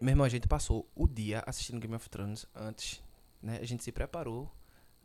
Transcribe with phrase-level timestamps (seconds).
[0.00, 3.02] Meu irmão, a gente passou o dia assistindo Game of Thrones antes,
[3.42, 3.58] né?
[3.60, 4.50] A gente se preparou,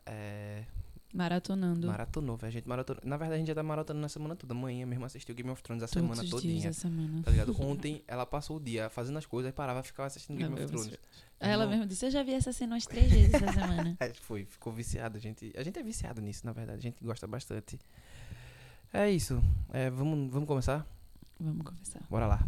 [0.06, 0.66] é,
[1.14, 1.88] Maratonando.
[1.88, 2.50] maratonou, velho.
[2.50, 3.02] A gente maratonou.
[3.06, 4.54] Na verdade, a gente já tá maratonando na semana toda.
[4.54, 6.68] Amanhã mesmo assistiu Game of Thrones a todos semana os dias todinha.
[6.70, 7.24] da semana.
[7.24, 7.62] Tá ligado?
[7.62, 10.66] Ontem ela passou o dia fazendo as coisas, aí parava e ficava assistindo Game of
[10.68, 10.98] Thrones.
[11.40, 13.98] Aí ela mesmo disse, eu já vi essa cena umas três vezes essa semana.
[14.00, 15.18] É, foi, ficou viciado.
[15.18, 16.80] A gente, a gente é viciado nisso, na verdade.
[16.80, 17.80] A gente gosta bastante.
[18.94, 19.42] É isso.
[19.74, 20.86] É, vamos, vamos começar?
[21.40, 22.02] Vamos conversar.
[22.10, 22.48] Bora lá.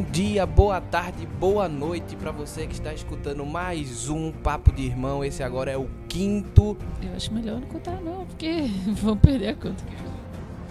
[0.00, 4.84] Bom dia, boa tarde, boa noite pra você que está escutando mais um Papo de
[4.84, 5.22] Irmão.
[5.22, 8.62] Esse agora é o quinto, Eu acho melhor não contar não, porque
[9.02, 9.84] vão perder a conta.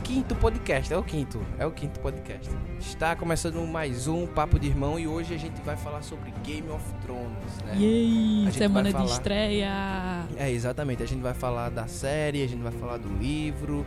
[0.03, 0.91] quinto podcast.
[0.91, 2.49] É o quinto, é o quinto podcast.
[2.79, 6.67] Está começando mais um Papo de Irmão e hoje a gente vai falar sobre Game
[6.71, 7.75] of Thrones, né?
[7.77, 9.11] Yay, semana vai de falar.
[9.11, 10.27] estreia.
[10.37, 11.03] É, exatamente.
[11.03, 13.85] A gente vai falar da série, a gente vai falar do livro,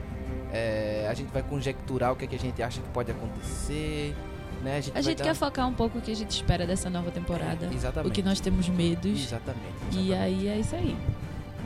[0.52, 4.14] é, a gente vai conjecturar o que, é que a gente acha que pode acontecer,
[4.62, 4.78] né?
[4.78, 7.10] A vai gente dar- quer focar um pouco o que a gente espera dessa nova
[7.10, 7.68] temporada.
[7.72, 8.10] Exatamente.
[8.10, 9.20] O que nós temos medos.
[9.20, 9.64] Exatamente.
[9.90, 10.14] E exatamente.
[10.14, 10.96] aí é isso aí.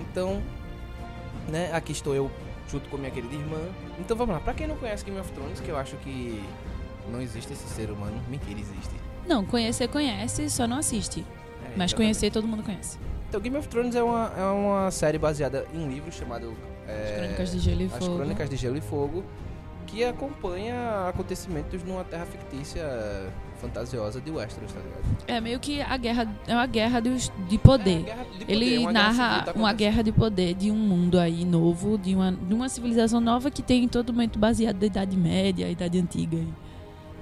[0.01, 0.43] Então,
[1.49, 2.31] né, aqui estou eu
[2.71, 3.59] junto com minha querida irmã.
[3.99, 4.41] Então vamos lá.
[4.41, 6.43] Pra quem não conhece Game of Thrones, que eu acho que
[7.11, 8.95] não existe esse ser humano, mentira, existe.
[9.27, 11.25] Não, conhecer conhece, só não assiste.
[11.65, 12.99] É, Mas conhecer todo mundo conhece.
[13.29, 16.55] Então Game of Thrones é uma, é uma série baseada em um livro chamado
[16.87, 18.17] é, As Crônicas de Gelo e As Fogo.
[18.17, 19.25] Crônicas de Gelo e Fogo,
[19.87, 22.85] que acompanha acontecimentos numa terra fictícia
[23.61, 25.03] fantasiosa de Westeros, tá ligado?
[25.29, 28.03] É meio que a guerra, é uma guerra dos- de É, poder.
[28.03, 31.19] guerra de poder, Ele uma guerra narra tá uma guerra de poder de um mundo
[31.19, 35.17] aí novo, de uma, de uma civilização nova que tem todo momento baseado na Idade
[35.17, 36.39] Média, Idade Antiga.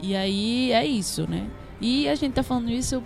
[0.02, 1.48] E aí é isso, né?
[1.80, 3.02] E a gente tá falando isso,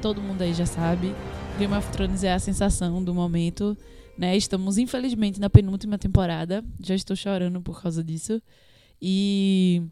[0.00, 1.14] todo mundo aí já sabe.
[1.58, 3.76] Game of Thrones é a sensação do momento,
[4.16, 4.36] né?
[4.36, 6.62] Estamos, infelizmente, na penúltima temporada.
[6.80, 8.40] Já estou chorando por causa disso.
[9.02, 9.82] E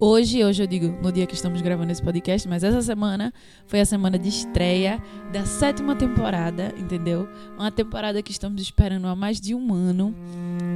[0.00, 3.32] hoje, hoje eu digo no dia que estamos gravando esse podcast, mas essa semana
[3.66, 5.00] foi a semana de estreia
[5.32, 7.28] da sétima temporada, entendeu?
[7.58, 10.14] Uma temporada que estamos esperando há mais de um ano.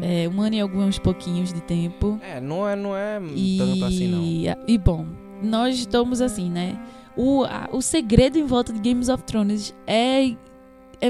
[0.03, 2.19] É, um ano e alguns pouquinhos de tempo.
[2.23, 4.23] É, não é, não é E, tanto assim, não.
[4.67, 5.07] e bom,
[5.43, 6.81] nós estamos assim, né?
[7.17, 10.29] O, a- o segredo em volta de Games of Thrones é,
[11.01, 11.09] é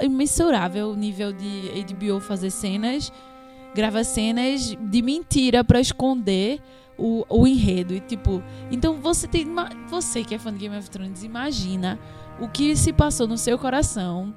[0.00, 3.12] imensurável o nível de HBO fazer cenas,
[3.74, 6.60] grava cenas de mentira pra esconder
[6.98, 7.94] o, o enredo.
[7.94, 9.46] E tipo, então você tem.
[9.88, 11.98] Você que é fã de Game of Thrones, imagina
[12.40, 14.34] o que se passou no seu coração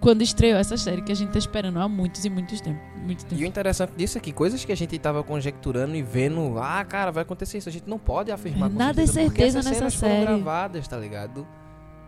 [0.00, 2.82] quando estreou essa série que a gente tá esperando há muitos e muitos tempos.
[2.96, 3.40] Muito tempo.
[3.40, 6.84] E o interessante disso é que coisas que a gente tava conjecturando e vendo, ah,
[6.84, 10.24] cara, vai acontecer isso, a gente não pode afirmar com Nada é certeza, nessa série.
[10.24, 11.46] gravadas, tá ligado?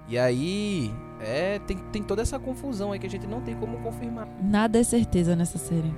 [0.09, 3.79] E aí, é, tem, tem toda essa confusão aí que a gente não tem como
[3.79, 4.27] confirmar.
[4.43, 5.93] Nada é certeza nessa série.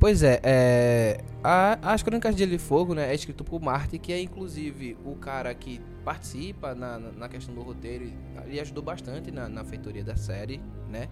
[0.00, 3.98] Pois é, é a- as Crônicas de Gelo e Fogo, né, é escrito por Marty,
[3.98, 8.10] que é inclusive o cara que participa na, na- questão do roteiro,
[8.50, 10.60] e ajudou bastante na, na feitoria da série,
[10.90, 11.08] né?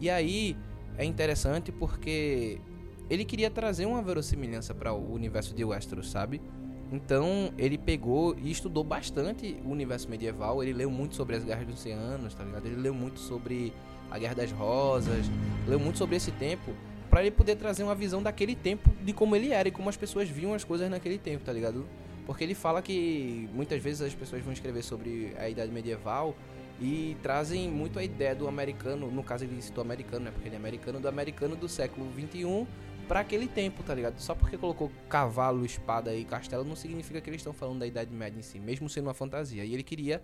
[0.00, 0.56] E aí
[0.96, 2.58] é interessante porque
[3.10, 6.40] ele queria trazer uma verossimilhança para o universo de Westeros, sabe?
[6.90, 10.62] Então ele pegou e estudou bastante o universo medieval.
[10.62, 12.66] Ele leu muito sobre as guerras dos oceanos, tá ligado?
[12.66, 13.72] Ele leu muito sobre
[14.10, 15.26] a Guerra das Rosas,
[15.66, 16.72] leu muito sobre esse tempo
[17.12, 19.98] Pra ele poder trazer uma visão daquele tempo de como ele era e como as
[19.98, 21.86] pessoas viam as coisas naquele tempo, tá ligado?
[22.24, 26.34] Porque ele fala que muitas vezes as pessoas vão escrever sobre a idade medieval
[26.80, 30.30] e trazem muito a ideia do americano, no caso ele citou americano, né?
[30.30, 32.66] Porque ele é americano, do americano do século 21
[33.06, 34.18] para aquele tempo, tá ligado?
[34.18, 38.10] Só porque colocou cavalo, espada e castelo não significa que eles estão falando da idade
[38.10, 39.66] média em si, mesmo sendo uma fantasia.
[39.66, 40.22] E ele queria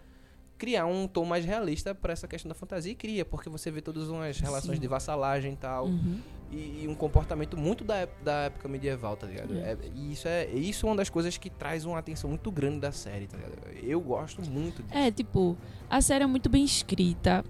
[0.59, 3.81] criar um tom mais realista pra essa questão da fantasia e cria, porque você vê
[3.81, 4.81] todas umas relações Sim.
[4.81, 5.87] de vassalagem e tal.
[5.87, 6.21] Uhum.
[6.51, 9.57] e, e um comportamento muito da, da época medieval, tá ligado?
[9.57, 9.73] É.
[9.73, 12.81] É, e isso é isso é uma das coisas que traz uma atenção muito grande
[12.81, 13.55] da série, tá ligado?
[13.83, 14.97] Eu gosto muito disso.
[14.97, 15.57] É, tipo,
[15.89, 17.45] a série é muito bem escrita.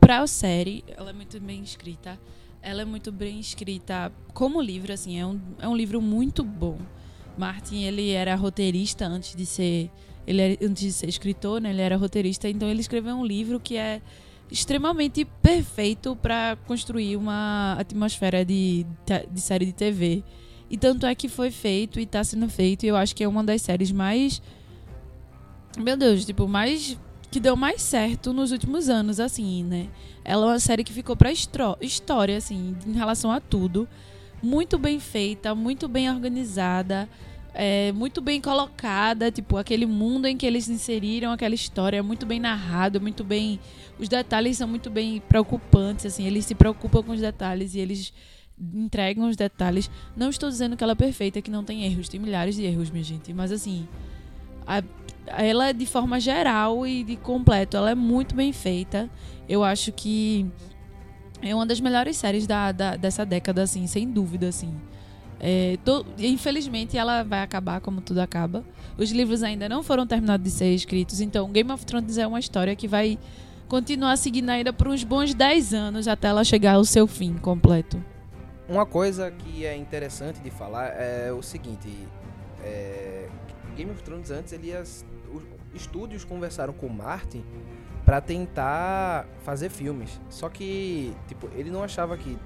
[0.00, 2.18] Pra série, ela é muito bem escrita.
[2.62, 6.78] Ela é muito bem escrita como livro, assim, é um, é um livro muito bom.
[7.36, 9.90] Martin, ele era roteirista antes de ser.
[10.26, 11.70] Ele era- antes de ser escritor, né?
[11.70, 14.00] Ele era roteirista, então ele escreveu um livro que é
[14.50, 18.84] extremamente perfeito para construir uma atmosfera de,
[19.30, 20.22] de série de TV.
[20.68, 23.28] E tanto é que foi feito e tá sendo feito, e eu acho que é
[23.28, 24.40] uma das séries mais
[25.78, 26.98] meu Deus, tipo, mais.
[27.30, 29.86] Que deu mais certo nos últimos anos, assim, né?
[30.24, 33.88] Ela é uma série que ficou pra história, assim, em relação a tudo.
[34.42, 37.08] Muito bem feita, muito bem organizada,
[37.54, 39.30] é, muito bem colocada.
[39.30, 43.58] Tipo, aquele mundo em que eles inseriram aquela história é muito bem narrado, muito bem.
[43.98, 46.26] Os detalhes são muito bem preocupantes, assim.
[46.26, 48.12] Eles se preocupam com os detalhes e eles
[48.74, 49.90] entregam os detalhes.
[50.16, 52.08] Não estou dizendo que ela é perfeita, que não tem erros.
[52.08, 53.32] Tem milhares de erros, minha gente.
[53.32, 53.86] Mas, assim.
[54.66, 54.82] a-
[55.26, 59.08] ela de forma geral e de completo, ela é muito bem feita.
[59.48, 60.46] Eu acho que
[61.42, 64.74] é uma das melhores séries da, da- dessa década, assim, sem dúvida, assim.
[65.40, 65.78] É,
[66.18, 68.62] infelizmente ela vai acabar como tudo acaba.
[68.98, 72.38] Os livros ainda não foram terminados de ser escritos, então Game of Thrones é uma
[72.38, 73.18] história que vai
[73.66, 78.02] continuar seguindo ainda por uns bons 10 anos até ela chegar ao seu fim completo.
[78.68, 81.88] Uma coisa que é interessante de falar é o seguinte:
[82.62, 83.28] é,
[83.74, 85.04] Game of Thrones antes ele os
[85.74, 87.44] estúdios conversaram com Martin
[88.04, 90.20] pra tentar fazer filmes.
[90.28, 92.36] Só que tipo ele não achava que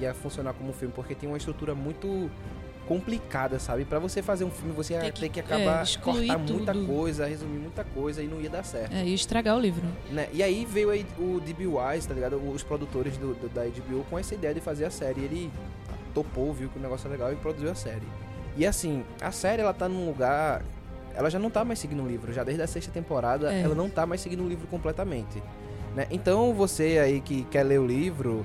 [0.00, 2.30] ia funcionar como filme porque tem uma estrutura muito
[2.86, 3.84] complicada, sabe?
[3.84, 6.86] Pra você fazer um filme você ia ter que é, acabar excluir cortar muita tudo.
[6.86, 8.92] coisa, resumir muita coisa e não ia dar certo.
[8.94, 9.82] É, e estragar o livro.
[10.10, 10.28] né?
[10.32, 12.36] E aí veio aí o DB Wise, tá ligado?
[12.36, 15.22] Os produtores do, do- da HBO com essa ideia de fazer a série.
[15.22, 15.50] Ele
[16.12, 18.06] topou, viu que o negócio é legal e produziu a série.
[18.56, 20.62] E assim, a série ela tá num lugar.
[21.14, 23.62] Ela já não tá mais seguindo o livro, já desde a sexta temporada É.
[23.62, 25.42] ela não tá mais seguindo o livro completamente.
[25.94, 26.06] Né?
[26.10, 28.44] Então você aí que quer ler o livro,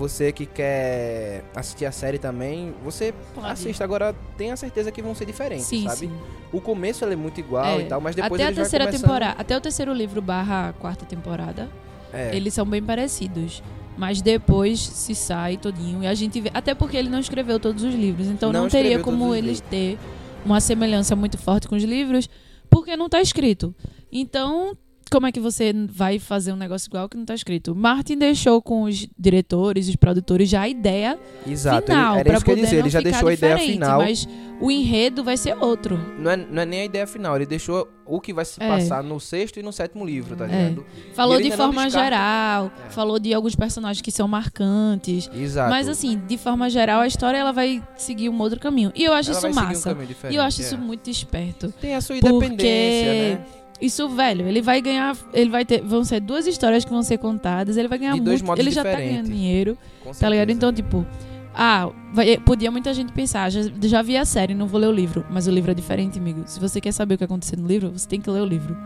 [0.00, 3.46] você que quer assistir a série também, você Pode.
[3.52, 3.84] assista.
[3.84, 5.98] Agora tenha certeza que vão ser diferentes, Sim, sabe?
[6.06, 6.12] sim.
[6.50, 7.82] O começo é muito igual É.
[7.82, 11.04] e tal, mas depois até a terceira começando- temporada, até o terceiro livro barra quarta
[11.04, 11.68] temporada,
[12.12, 12.34] É.
[12.34, 13.62] eles são bem parecidos.
[13.98, 16.02] Mas depois se sai todinho.
[16.02, 16.50] E a gente vê.
[16.54, 18.28] Até porque ele não escreveu todos os livros.
[18.28, 19.98] Então Não não, teria como eles ter
[20.42, 22.26] uma semelhança muito forte com os livros.
[22.70, 23.74] Porque não tá escrito.
[24.10, 24.74] Então,
[25.10, 27.74] como é que você vai fazer um negócio igual que não tá escrito?
[27.74, 32.12] Martin deixou com os diretores, os produtores já a ideia Exato, final.
[32.14, 33.98] ele, era isso que eu dizer, ele já deixou a ideia final.
[34.00, 34.28] Mas
[34.60, 35.98] o enredo vai ser outro.
[36.18, 38.68] Não, é, não é nem a ideia final, ele deixou o que vai se É.
[38.68, 40.48] passar no sexto e no sétimo livro, tá É.
[40.48, 40.84] ligado?
[41.14, 42.90] Falou de forma geral, É.
[42.90, 45.30] falou de alguns personagens que são marcantes.
[45.34, 45.70] Exato.
[45.70, 48.92] Mas assim, de forma geral, a história ela vai seguir um outro caminho.
[48.94, 49.94] E eu acho Ela isso um massa.
[49.94, 50.64] caminho e eu acho é.
[50.64, 51.72] isso muito esperto.
[51.80, 53.40] Tem a sua Porque independência, né?
[53.80, 55.16] Isso, velho, ele vai ganhar.
[55.32, 55.80] Ele vai ter.
[55.82, 57.76] Vão ser duas histórias que vão ser contadas.
[57.76, 58.58] Ele vai ganhar De muito.
[58.58, 59.12] Ele já tá diferentes.
[59.14, 59.78] ganhando dinheiro.
[60.18, 60.50] Tá ligado?
[60.50, 61.06] Então, tipo.
[61.52, 64.92] Ah, vai- podia muita gente pensar, já, já vi a série, não vou ler o
[64.92, 65.26] livro.
[65.28, 66.42] Mas o livro é diferente, amigo.
[66.46, 68.76] Se você quer saber o que aconteceu no livro, você tem que ler o livro.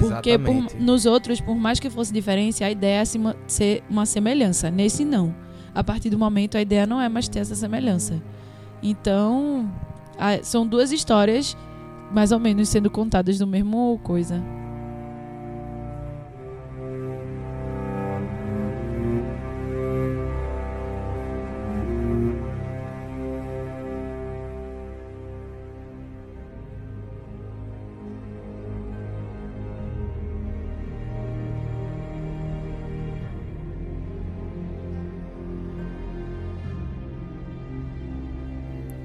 [0.00, 4.04] Porque por- nos outros, por mais que fosse diferença, a ideia é se ser uma
[4.04, 4.68] semelhança.
[4.68, 5.32] Nesse, não.
[5.72, 8.20] A partir do momento, a ideia não é mais ter essa semelhança.
[8.82, 9.70] Então,
[10.18, 11.56] a- são duas histórias,
[12.12, 14.42] mais ou menos, sendo contadas do mesmo coisa.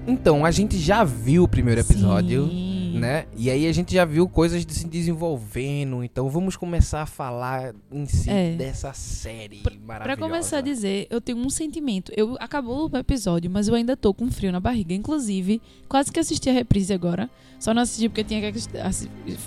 [0.05, 2.72] Então, a gente já viu o primeiro episódio, Sim.
[2.99, 3.25] Né?
[3.35, 6.03] E aí a gente já viu coisas se desenvolvendo.
[6.03, 8.51] Então vamos começar a falar em si É.
[8.55, 10.19] dessa série Pra maravilhosa.
[10.21, 12.11] começar a dizer, eu tenho um sentimento.
[12.15, 14.93] Eu acabou o episódio, mas eu ainda tô com frio na barriga.
[14.93, 17.29] Inclusive, quase que assisti a reprise agora.
[17.59, 18.59] Só não assisti porque tinha que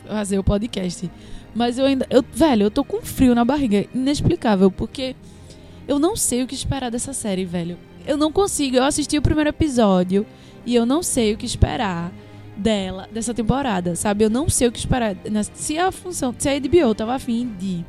[0.07, 1.11] fazer o podcast.
[1.55, 2.07] Mas eu ainda.
[2.11, 3.87] Eu, velho, eu tô com frio na barriga.
[3.95, 5.15] Inexplicável, porque
[5.89, 7.79] eu não sei o que esperar dessa série, velho.
[8.07, 8.77] Eu não consigo.
[8.77, 10.25] Eu assisti o primeiro episódio
[10.65, 12.13] e eu não sei o que esperar
[12.57, 14.25] dela, dessa temporada, sabe?
[14.25, 15.17] Eu não sei o que esperar.
[15.55, 17.85] Se a função, se a HBO tava afim de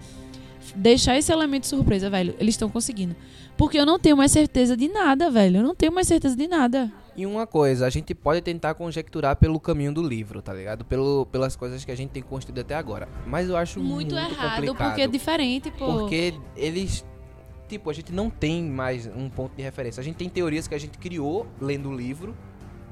[0.75, 3.15] deixar esse elemento surpresa, velho, eles estão conseguindo.
[3.57, 5.57] Porque eu não tenho mais certeza de nada, velho.
[5.57, 6.91] Eu não tenho mais certeza de nada.
[7.15, 10.85] E uma coisa, a gente pode tentar conjecturar pelo caminho do livro, tá ligado?
[10.85, 13.09] Pelo, pelas coisas que a gente tem construído até agora.
[13.25, 14.87] Mas eu acho muito, Muito, errado, complicado.
[14.89, 15.85] porque é diferente, pô.
[16.01, 17.03] Porque eles.
[17.67, 19.99] Tipo, a gente não tem mais um ponto de referência.
[19.99, 22.35] A gente tem teorias que a gente criou lendo o livro.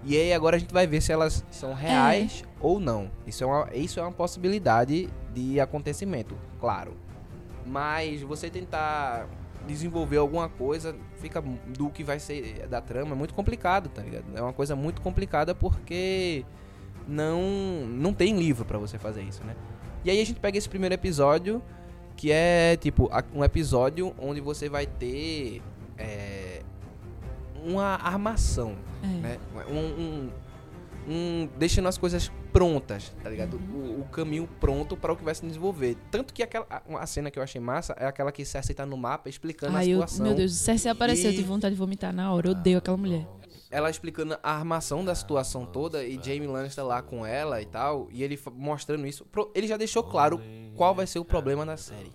[0.06, 3.10] E aí agora a gente vai ver se elas são reais ou não.
[3.26, 6.96] Isso é, uma, isso é uma possibilidade de acontecimento, claro.
[7.66, 9.28] Mas você tentar
[9.66, 14.26] desenvolver alguma coisa fica do que vai ser da trama é muito complicado, tá ligado?
[14.36, 16.46] É uma coisa muito complicada porque
[17.08, 17.42] não
[17.88, 19.56] não tem livro pra você fazer isso, né?
[20.04, 21.64] E aí a gente pega esse primeiro episódio
[22.16, 25.64] que é tipo um episódio onde você vai ter
[25.98, 26.62] é,
[27.64, 29.08] uma armação, É.
[29.08, 29.40] né?
[29.70, 30.32] Um, um,
[31.08, 33.58] um- deixando as coisas prontas, tá ligado?
[33.58, 35.98] O, o caminho pronto para o que vai se desenvolver.
[36.10, 38.98] Tanto que aquela a, cena que eu achei massa é aquela que Cersei tá no
[38.98, 40.26] mapa explicando Ai, a eu, situação.
[40.26, 42.48] meu Deus, o Cersei apareceu, eu E- tive vontade de vomitar na hora.
[42.48, 43.28] Eu odeio aquela mulher.
[43.70, 48.08] ela explicando a armação da situação toda e Jamie Lannister lá com ela e tal,
[48.10, 50.40] e ele mostrando isso, ele já deixou claro
[50.76, 52.12] qual vai ser o problema da série.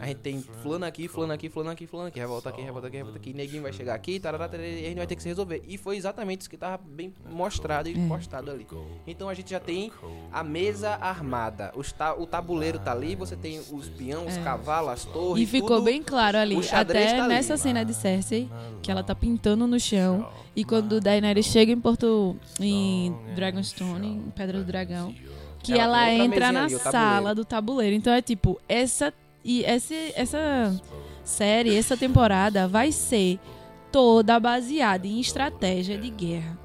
[0.00, 2.96] A gente tem fulano aqui, fulano aqui, fulano aqui, fulano aqui, revolta aqui, revolta aqui,
[2.96, 5.28] revolta aqui, neguinho vai chegar aqui, tarará, tarará, e a gente vai ter que se
[5.28, 5.62] resolver.
[5.68, 8.08] E foi exatamente isso que tava bem mostrado e É.
[8.08, 8.66] postado ali.
[9.06, 9.92] Então a gente já tem
[10.32, 14.42] a mesa armada, os ta- o tabuleiro tá ali, você tem os peão, os É.
[14.42, 17.28] cavalos, as torres, E ficou tudo- bem claro ali, até tá ali.
[17.34, 18.48] nessa cena de Cersei,
[18.82, 20.26] que ela tá pintando no chão.
[20.56, 22.36] E quando Daenerys chega em Porto.
[22.58, 25.14] em Dragonstone, em Pedra do Dragão,
[25.62, 27.94] que Ela ela, entra na ali, sala do tabuleiro.
[27.94, 29.12] Então é tipo, essa.
[29.44, 30.80] E esse, essa
[31.24, 33.38] série, essa temporada vai ser
[33.90, 36.58] toda baseada em estratégia de guerra.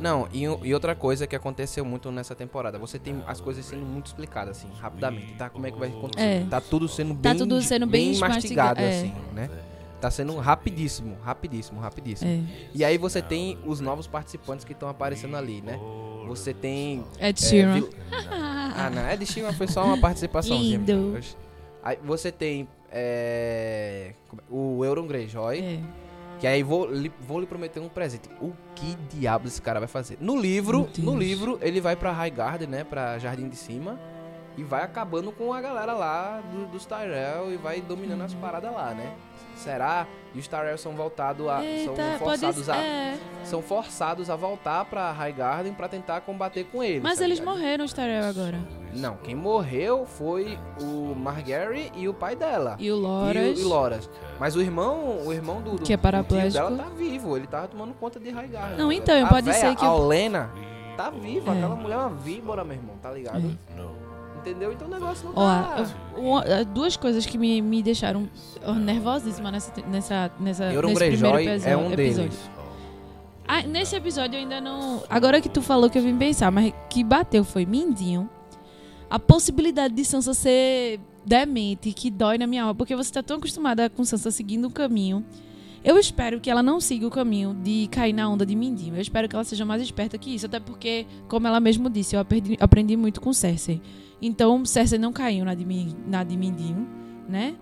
[0.00, 3.84] Não, e, e outra coisa que aconteceu muito nessa temporada, você tem as coisas sendo
[3.84, 5.50] muito explicadas, assim, rapidamente, tá?
[5.50, 6.24] Como é que vai acontecer?
[6.24, 6.46] É.
[6.48, 8.98] Tá tudo sendo Tá bem, tudo sendo bem mastigado, mastiga- é.
[9.00, 9.50] assim, né?
[10.00, 12.28] Tá sendo rapidíssimo, rapidíssimo, rapidíssimo.
[12.30, 12.40] É.
[12.74, 15.78] E aí você tem os novos participantes que estão aparecendo ali, né?
[16.26, 17.04] Você tem...
[17.20, 17.74] Ed é, Sheeran.
[17.74, 17.90] vil-
[18.30, 20.56] ah, não, Ed Sheeran foi só uma participação.
[20.56, 21.20] Lindo.
[21.82, 24.44] Aí você tem é, como é?
[24.50, 25.78] o Euron Greyjoy, É.
[26.38, 28.28] que aí vou lhe, vou lhe prometer um presente.
[28.40, 30.18] O que diabos esse cara vai fazer?
[30.20, 32.84] No livro, no livro, ele vai pra Highgarden, né?
[32.84, 33.98] Pra Jardim de Cima.
[34.54, 38.70] E vai acabando com a galera lá do- dos Tyrell e vai dominando as paradas
[38.70, 39.10] lá, né?
[39.56, 40.06] Será?
[40.34, 41.64] E os Tyrell são voltados a.
[41.64, 42.76] Eita, são forçados a.
[42.76, 43.18] É.
[43.44, 47.02] São forçados a voltar pra Highgarden pra tentar combater com eles.
[47.02, 47.54] Mas tá eles ligado?
[47.54, 48.58] morreram, os Tyrell, agora.
[48.94, 52.76] Não, quem morreu foi o Margaery e o pai dela.
[52.78, 53.58] E o E Loras.
[53.58, 54.10] o, e Loras.
[54.38, 56.52] Mas o irmão, o irmão do, do Que é paraplégico.
[56.52, 58.76] dela tá vivo, ele tava tomando conta de Highgarden.
[58.76, 60.50] Não, então, a pode véia, ser que A o- Olena
[60.96, 61.56] tá viva, É.
[61.58, 63.58] aquela mulher é uma víbora, meu irmão, tá ligado?
[64.36, 64.72] Entendeu?
[64.72, 65.62] Então o negócio não Ó,
[66.42, 66.46] tá...
[66.46, 68.28] eh, duas coisas que me, me deixaram
[68.66, 71.96] ó, nervosíssima nessa, nessa, nessa nesse primeiro episo- é um episódio.
[71.96, 72.50] deles.
[73.46, 75.02] Ah, nesse episódio eu ainda não.
[75.08, 78.28] Agora que tu falou que eu vim pensar, mas que bateu foi Mindinho.
[79.12, 83.36] A possibilidade de Sansa ser demente, que dói na minha alma, porque você tá tão
[83.36, 85.22] acostumada com Sansa seguindo um caminho.
[85.84, 88.96] Eu espero que ela não siga o caminho de cair na onda de Mindinho.
[88.96, 92.16] Eu espero que ela seja mais esperta que isso, até porque, como ela mesmo disse,
[92.16, 93.82] eu aprendi, aprendi muito com Cersei.
[94.22, 95.66] Então, Cersei não caiu na de,
[96.06, 96.88] na de Mindinho,
[97.28, 97.54] né?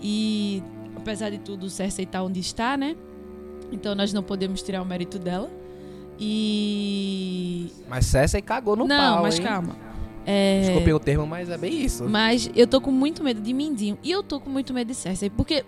[0.00, 0.62] E,
[0.96, 2.96] apesar de tudo, Cersei tá onde está, né?
[3.70, 5.50] Então, nós não podemos tirar o mérito dela.
[6.18, 7.70] E.
[7.86, 9.44] Mas Cersei cagou no não, pau, mas hein?
[9.44, 9.85] calma.
[10.26, 12.04] É, Desculpem o termo, mas é bem isso.
[12.08, 13.96] mas eu tô com muito medo de Mindinho.
[14.02, 15.30] E eu tô com muito medo de Cersei.
[15.30, 15.64] Porque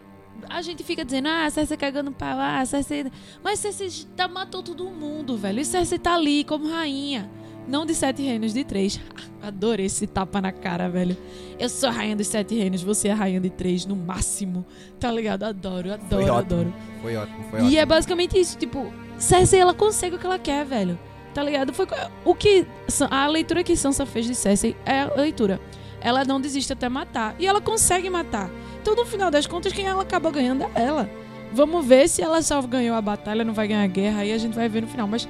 [0.51, 3.07] a gente fica dizendo, ah, Cersei cagando pau, ah, Cersei.
[3.43, 5.61] Mas Cersei tá, matou todo mundo, velho.
[5.61, 7.31] E Cersei tá ali como rainha.
[7.69, 8.99] Não de sete reinos, de três.
[9.43, 11.17] Adorei esse tapa na cara, velho.
[11.59, 14.65] Eu sou a rainha dos sete reinos, você é a rainha de três, no máximo.
[14.99, 15.43] Tá ligado?
[15.45, 16.39] Adoro, adoro, Foi ótimo.
[16.39, 16.75] adoro.
[17.03, 17.79] Foi ótimo, foi E ótimo.
[17.79, 20.99] é basicamente isso, tipo, Cersei ela consegue o que ela quer, velho.
[21.35, 21.73] Tá ligado?
[21.73, 21.87] Foi
[22.25, 22.67] o que
[23.11, 25.61] a leitura que Sansa fez de Cersei é a leitura.
[26.01, 28.51] Ela não desiste até matar e ela consegue matar.
[28.81, 31.09] Então no final das contas quem ela acaba ganhando é ela.
[31.53, 34.39] Vamos ver se ela só ganhou a batalha, não vai ganhar a guerra, aí a
[34.39, 35.29] gente vai ver no final, mas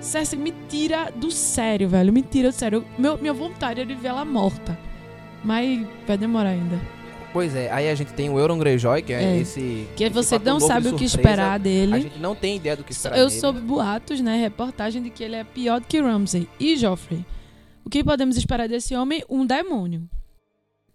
[0.00, 2.12] Cersei me tira do sério, velho.
[2.12, 2.84] Me tira do sério.
[2.96, 4.78] Meu, minha vontade é de ver ela morta.
[5.44, 6.80] Mas vai demorar ainda.
[7.32, 9.36] Pois é, aí a gente tem o Euron Greyjoy, que é, É.
[9.38, 9.84] esse...
[9.88, 11.94] Porque esse você não sabe o que esperar dele.
[11.94, 13.40] A gente não tem ideia do que esperar Eu dele.
[13.40, 14.36] soube boatos, né?
[14.40, 17.24] Reportagem de que ele é pior do que Ramsay e Joffrey.
[17.84, 19.22] O que podemos esperar desse homem?
[19.28, 20.08] Um demônio.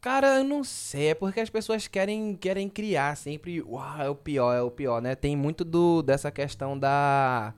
[0.02, 4.16] Cara, eu não sei, é porque as pessoas querem, querem criar sempre, uau, é o
[4.16, 5.16] pior, é o pior, né?
[5.16, 7.54] Tem muito do, dessa questão da...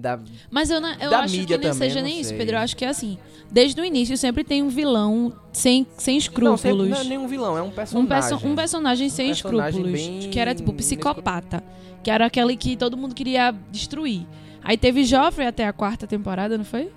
[0.00, 0.18] da
[0.50, 2.38] Mas eu, não- eu acho que não também, seja não nem isso, sei.
[2.38, 2.56] Pedro.
[2.56, 3.18] Eu acho que é assim.
[3.50, 6.60] Desde o início sempre tem um vilão sem, sem não, escrúpulos.
[6.60, 8.08] sempre, não é nenhum vilão, é um um, personagem.
[8.08, 10.26] perso um personagem sem personagem escrúpulos.
[10.26, 11.62] Que era tipo psicopata.
[12.02, 14.26] Que era aquele que todo mundo queria destruir.
[14.62, 16.90] Aí teve Joffrey até a quarta temporada, não foi?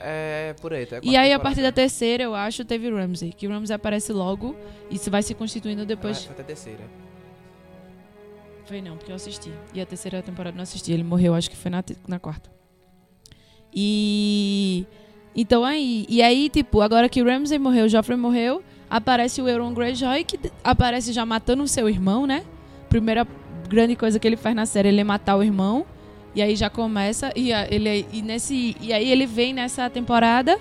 [0.00, 0.86] É, por aí.
[1.02, 3.32] E aí, a partir da terceira, eu acho, teve Ramsay.
[3.32, 4.54] Que Ramsay aparece logo
[4.90, 6.24] e se vai se constituindo Ah, depois.
[6.24, 6.80] foi até a terceira.
[8.68, 9.50] Foi não, porque eu assisti.
[9.72, 10.92] E a terceira temporada não assisti.
[10.92, 12.50] Ele morreu, acho que foi na, na quarta.
[13.74, 14.84] E.
[15.34, 16.04] Então aí.
[16.06, 21.14] E aí, tipo, agora que Ramsay morreu, Joffrey morreu, aparece o Euron Greyjoy, que aparece
[21.14, 22.44] já matando o seu irmão, né?
[22.90, 23.26] Primeira
[23.70, 25.86] grande coisa que ele faz na série ele é matar o irmão.
[26.34, 27.32] E aí já começa.
[27.34, 30.60] E, ele, e, nesse, e aí ele vem nessa temporada.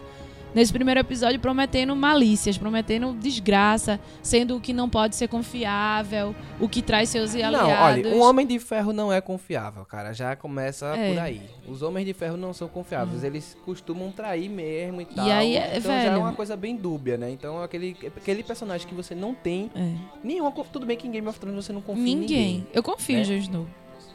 [0.58, 6.68] Nesse primeiro episódio, prometendo malícias, prometendo desgraça, sendo o que não pode ser confiável, o
[6.68, 7.60] que traz seus aliados.
[7.60, 10.14] Não, olha, um homem de ferro não é confiável, cara.
[10.14, 11.12] Já começa É.
[11.14, 11.42] por aí.
[11.68, 13.24] Os homens de ferro não são confiáveis.
[13.24, 15.30] Eles costumam trair mesmo e tal.
[15.30, 17.30] aí, é, então já é velho- uma coisa bem dúbia, né?
[17.30, 19.94] Então aquele, aquele personagem que você não tem É.
[20.24, 20.52] nenhuma.
[20.74, 22.46] Tudo bem que em Game of Thrones você não confia em Ninguém.
[22.56, 22.68] ninguém.
[22.74, 23.22] Eu confio né?
[23.22, 23.68] em Jon Snow.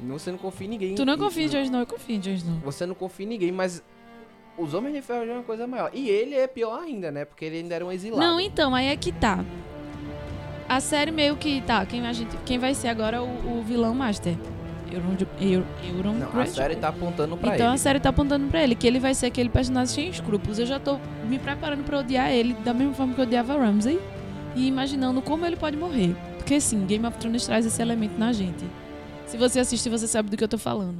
[0.08, 0.94] Você não confia em ninguém.
[0.96, 2.58] Tu não E- confia em Jon Snow, eu confio em Jon Snow.
[2.64, 3.80] Você não confia em ninguém, mas
[4.58, 5.90] os homens de ferro já é uma coisa maior.
[5.92, 7.24] E ele é pior ainda, né?
[7.24, 8.22] Porque ele ainda era um exilado.
[8.22, 9.44] Não, então, aí é que tá.
[10.68, 11.84] A série meio que tá.
[11.84, 14.34] Quem, a gente, quem vai ser agora é o, o vilão master?
[14.90, 15.16] Euron,
[15.96, 17.74] Euron Não, a série tá apontando pra Então ele.
[17.74, 20.58] a série tá apontando pra ele, que ele vai ser aquele personagem sem escrúpulos.
[20.58, 23.98] Eu já tô me preparando pra odiar ele da mesma forma que eu odiava Ramsay.
[24.54, 26.14] E imaginando como ele pode morrer.
[26.36, 28.64] Porque sim, Game of Thrones traz esse elemento na gente.
[29.26, 30.98] Se você assistir, você sabe do que eu tô falando.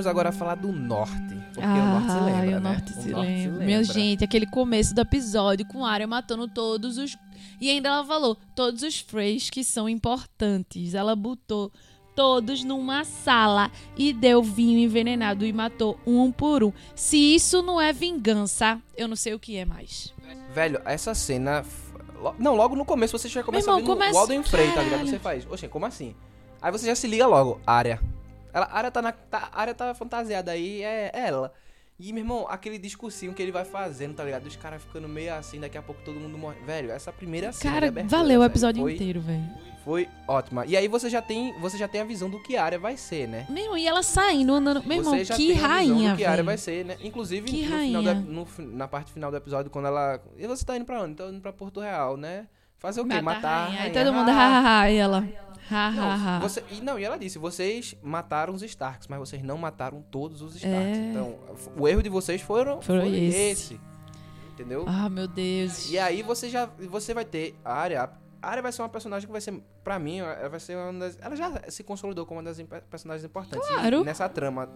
[0.00, 1.34] Vamos agora falar do norte.
[1.54, 2.60] Porque o norte se lembra, Ai, o né?
[2.60, 3.64] norte se lembra.
[3.66, 7.16] Meu gente, aquele começo do episódio com a Arya matando todos os.
[7.60, 10.94] E ainda ela falou, todos os Freys que são importantes.
[10.94, 11.70] Ela botou
[12.16, 16.72] todos numa sala e deu vinho envenenado e matou um por um.
[16.94, 20.14] Se isso não é vingança, eu não sei o que é mais.
[20.54, 21.64] Velho, essa cena.
[22.38, 24.82] Não, logo no começo você já começa irmão, a ver começa- o Alden Frey, tá
[24.82, 25.06] ligado?
[25.06, 26.14] Você faz, oxe, como assim?
[26.60, 28.00] Aí você já se liga logo, área.
[28.52, 29.12] Ela, a área tá na.
[29.12, 31.52] Tá, a área tá fantasiada aí, é, é ela.
[32.02, 34.46] E, meu irmão, aquele discursinho que ele vai fazendo, tá ligado?
[34.46, 36.58] Os caras ficando meio assim, daqui a pouco todo mundo morre.
[36.64, 37.74] Velho, essa primeira cena.
[37.74, 39.44] Cara, abertura, valeu o velho, episódio foi, inteiro, velho.
[39.84, 40.64] Foi ótima.
[40.64, 41.52] E aí você já tem.
[41.60, 43.46] Você já tem a visão do que a área vai ser, né?
[43.50, 44.82] Meu irmão, e ela saindo, andando.
[44.86, 46.46] Meu irmão, que a rainha, do que a área velho.
[46.46, 46.96] vai ser, né?
[47.02, 48.14] Inclusive, Que no final rainha.
[48.14, 50.22] no na parte final do episódio, quando ela.
[50.38, 51.16] E você tá indo pra onde?
[51.16, 52.46] Tô indo pra Porto Real, né?
[52.78, 53.20] Fazer o quê?
[53.20, 53.50] Matar, Matar.
[53.50, 53.72] a a rainha.
[53.82, 54.04] Aí rainha.
[54.04, 54.90] todo mundo, Ah.
[54.90, 55.28] e ela.
[55.70, 60.02] Não, você, e, não, e ela disse, vocês mataram os Starks, mas vocês não mataram
[60.10, 60.98] todos os Starks.
[60.98, 61.10] É.
[61.10, 61.36] Então,
[61.78, 63.36] o erro de vocês foram, Foi foi esse.
[63.74, 63.80] esse.
[64.52, 64.84] Entendeu?
[64.86, 65.90] Ah, meu Deus.
[65.90, 68.10] E aí você já você vai ter a área.
[68.42, 70.92] A área vai ser uma personagem que vai ser, pra mim, ela vai ser uma
[70.98, 71.18] das.
[71.20, 74.02] Ela já se consolidou como uma das personagens importantes Claro.
[74.04, 74.68] nessa trama.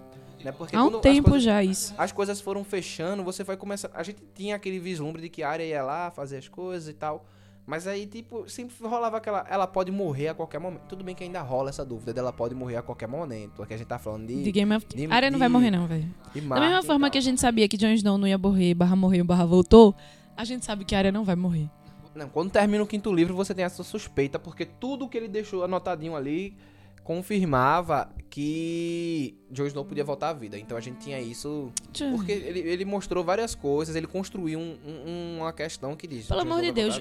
[0.42, 0.52] Né?
[0.52, 1.94] Porque Há um tempo coisas- já isso.
[1.96, 3.90] as coisas foram fechando, você vai começar.
[3.94, 6.92] A gente tinha aquele vislumbre de que a área ia lá fazer as coisas e
[6.94, 7.24] tal.
[7.66, 9.46] Mas aí, tipo, sempre rolava aquela.
[9.48, 10.82] Ela pode morrer a qualquer momento.
[10.88, 13.52] Tudo bem que ainda rola essa dúvida dela pode morrer a qualquer momento.
[13.56, 14.42] Porque a gente tá falando de.
[14.42, 16.14] De Game of A Arya não vai morrer, não, velho.
[16.34, 19.24] Da mesma forma que a gente sabia que Jon Snow não ia morrer, barra morreu,
[19.24, 19.94] barra voltou,
[20.36, 21.70] a gente sabe que a Arya não vai morrer.
[22.14, 25.64] Não, quando termina o quinto livro, você tem essa suspeita, porque tudo que ele deixou
[25.64, 26.54] anotadinho ali
[27.02, 30.58] confirmava que Jon Snow podia voltar à vida.
[30.58, 31.72] Então a gente tinha isso.
[32.16, 36.26] Porque ele, ele mostrou várias coisas, ele construiu um- um- uma questão que diz.
[36.26, 37.00] Pelo amor de Deus.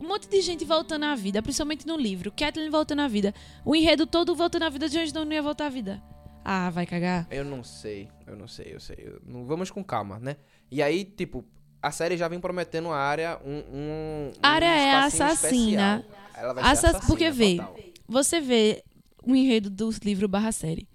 [0.00, 2.30] Um monte de gente voltando à vida, principalmente no livro.
[2.32, 3.32] Catelyn voltando à vida.
[3.64, 6.02] O enredo todo voltando à vida, Jon Snow não ia voltar à vida.
[6.44, 7.26] Ah, vai cagar.
[7.30, 8.96] Eu não sei, eu não sei, eu sei.
[8.98, 10.36] Eu- não, vamos com calma, né?
[10.70, 11.44] E aí, tipo,
[11.80, 13.62] a série já vem prometendo a área um.
[13.72, 16.04] um A Arya um é assassina.
[16.36, 17.76] Ela vai Assa- ser assassina, porque vê, total.
[18.06, 18.82] Você vê
[19.24, 20.86] o enredo dos livros barra série.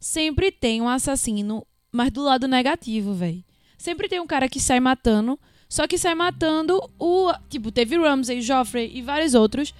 [0.00, 3.44] Sempre tem um assassino, mas do lado negativo, velho.
[3.78, 7.32] Sempre tem um cara que sai matando, só que sai matando o.
[7.48, 9.74] Tipo, teve Ramsay, Joffrey e vários outros.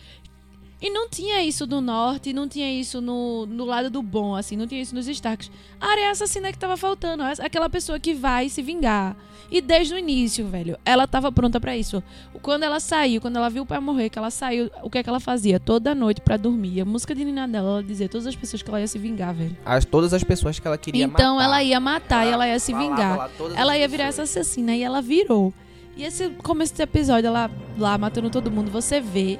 [0.80, 4.56] E não tinha isso do norte, não tinha isso no, no lado do bom, assim,
[4.56, 5.50] não tinha isso nos Starks.
[5.80, 9.16] A área é a assassina que tava faltando, é aquela pessoa que vai se vingar.
[9.50, 12.02] E desde o início, velho, ela tava pronta pra isso.
[12.42, 15.02] Quando ela saiu, quando ela viu o pai morrer, que ela saiu, o que é
[15.02, 15.58] que ela fazia?
[15.58, 16.82] Toda noite pra dormir.
[16.82, 19.32] A música de Nina dela, ela dizia todas as pessoas que ela ia se vingar,
[19.32, 19.56] velho.
[19.64, 21.22] As, todas as pessoas que ela queria matar.
[21.22, 23.30] Então ela ia matar e ela ia se vingar.
[23.54, 24.46] Ela ia virar essa pessoas.
[24.46, 25.54] assassina e ela virou.
[25.96, 29.38] E esse começo desse episódio, ela lá matando todo mundo, você vê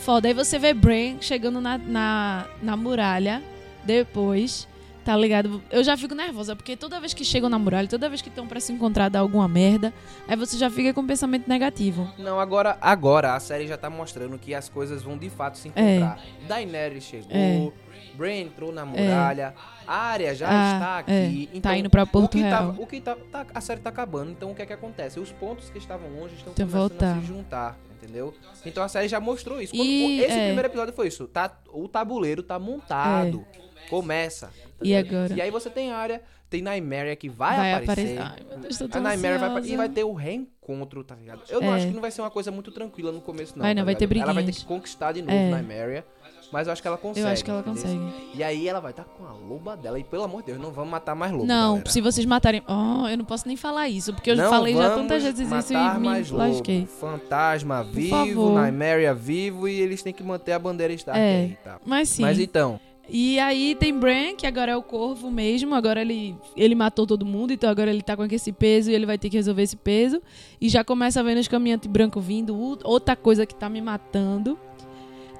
[0.00, 0.28] foda.
[0.28, 3.42] Aí você vê Bran chegando na, na, na muralha
[3.84, 4.66] depois,
[5.04, 5.62] tá ligado?
[5.70, 8.46] Eu já fico nervosa, porque toda vez que chegam na muralha, toda vez que estão
[8.46, 9.92] pra se encontrar dar alguma merda,
[10.26, 12.10] aí você já fica com um pensamento negativo.
[12.16, 15.70] Não, agora, agora a série já tá mostrando que as coisas vão de fato se
[15.76, 15.96] É.
[15.96, 16.18] encontrar.
[16.48, 17.70] Daenerys chegou, É.
[18.16, 19.54] Bran entrou na muralha,
[19.86, 21.12] a área já Ah, está aqui.
[21.12, 21.26] é.
[21.56, 22.50] Então, Tá indo pra Porto o que Real.
[22.68, 25.18] Tava, o que tá, tá- a série tá acabando, então o que é que acontece?
[25.18, 27.16] Os pontos que estavam longe estão Então começando voltar.
[27.16, 28.32] a se juntar, entendeu?
[28.64, 29.72] Então a série já mostrou isso.
[29.74, 30.46] Quando- E, esse é.
[30.46, 31.26] primeiro episódio foi isso.
[31.26, 33.44] Tá, o tabuleiro tá montado.
[33.90, 34.46] Começa.
[34.46, 35.32] tá E agora?
[35.34, 38.18] E aí você tem área, tem Nymeria que vai, Vai aparecer.
[38.18, 38.20] aparecer.
[38.22, 39.68] Ai, meu Deus, tô A Nymeria vai, ansiosa.
[39.72, 41.42] e vai ter o reencontro, tá ligado?
[41.50, 41.76] Eu não É.
[41.76, 43.62] acho que não vai ser uma coisa muito tranquila no começo, não.
[43.62, 44.22] Vai não, tá vai ter ligado?
[44.24, 44.62] Ela vai ter briguinhas.
[44.62, 45.50] que conquistar de novo É.
[45.50, 46.04] Nymeria.
[46.52, 47.26] Mas eu acho que ela consegue.
[47.26, 47.82] Eu acho que ela entendeu?
[47.82, 48.14] consegue.
[48.34, 49.98] E aí ela vai estar com a loba dela.
[49.98, 51.44] E pelo amor de Deus, não vamos matar mais lobo.
[51.46, 51.90] Não, galera.
[51.90, 52.62] se vocês matarem.
[52.68, 55.72] Oh, eu não posso nem falar isso, porque eu não falei já tantas vezes isso
[55.72, 56.44] e me mais lobo.
[56.44, 56.86] lasquei.
[56.86, 58.58] Fantasma vivo.
[58.58, 61.36] Nymeria vivo e eles têm que manter a bandeira Stark É.
[61.36, 61.78] aí, tá?
[61.84, 62.22] Mas sim.
[62.22, 62.78] Mas então,
[63.08, 65.74] E aí tem Bran, que agora é o corvo mesmo.
[65.74, 69.04] Agora ele, ele matou todo mundo, então agora ele tá com esse peso e ele
[69.04, 70.22] vai ter que resolver esse peso.
[70.60, 72.56] E já começa a ver os caminhantes brancos vindo.
[72.82, 74.58] Outra coisa que tá me matando.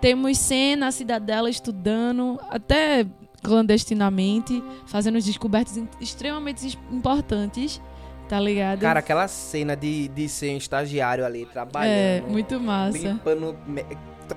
[0.04, 3.06] Temos Sen na cidadela estudando, até
[3.42, 7.80] clandestinamente, fazendo descobertas extremamente importantes.
[8.28, 8.80] Tá ligado?
[8.80, 12.98] cara, aquela cena de, de ser um estagiário ali é, trabalhando, muito massa.
[12.98, 13.56] limpando.
[13.66, 13.84] me-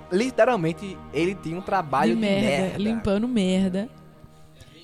[0.09, 2.77] Literalmente, ele tinha um trabalho de de, merda, merda.
[2.77, 3.89] limpando merda.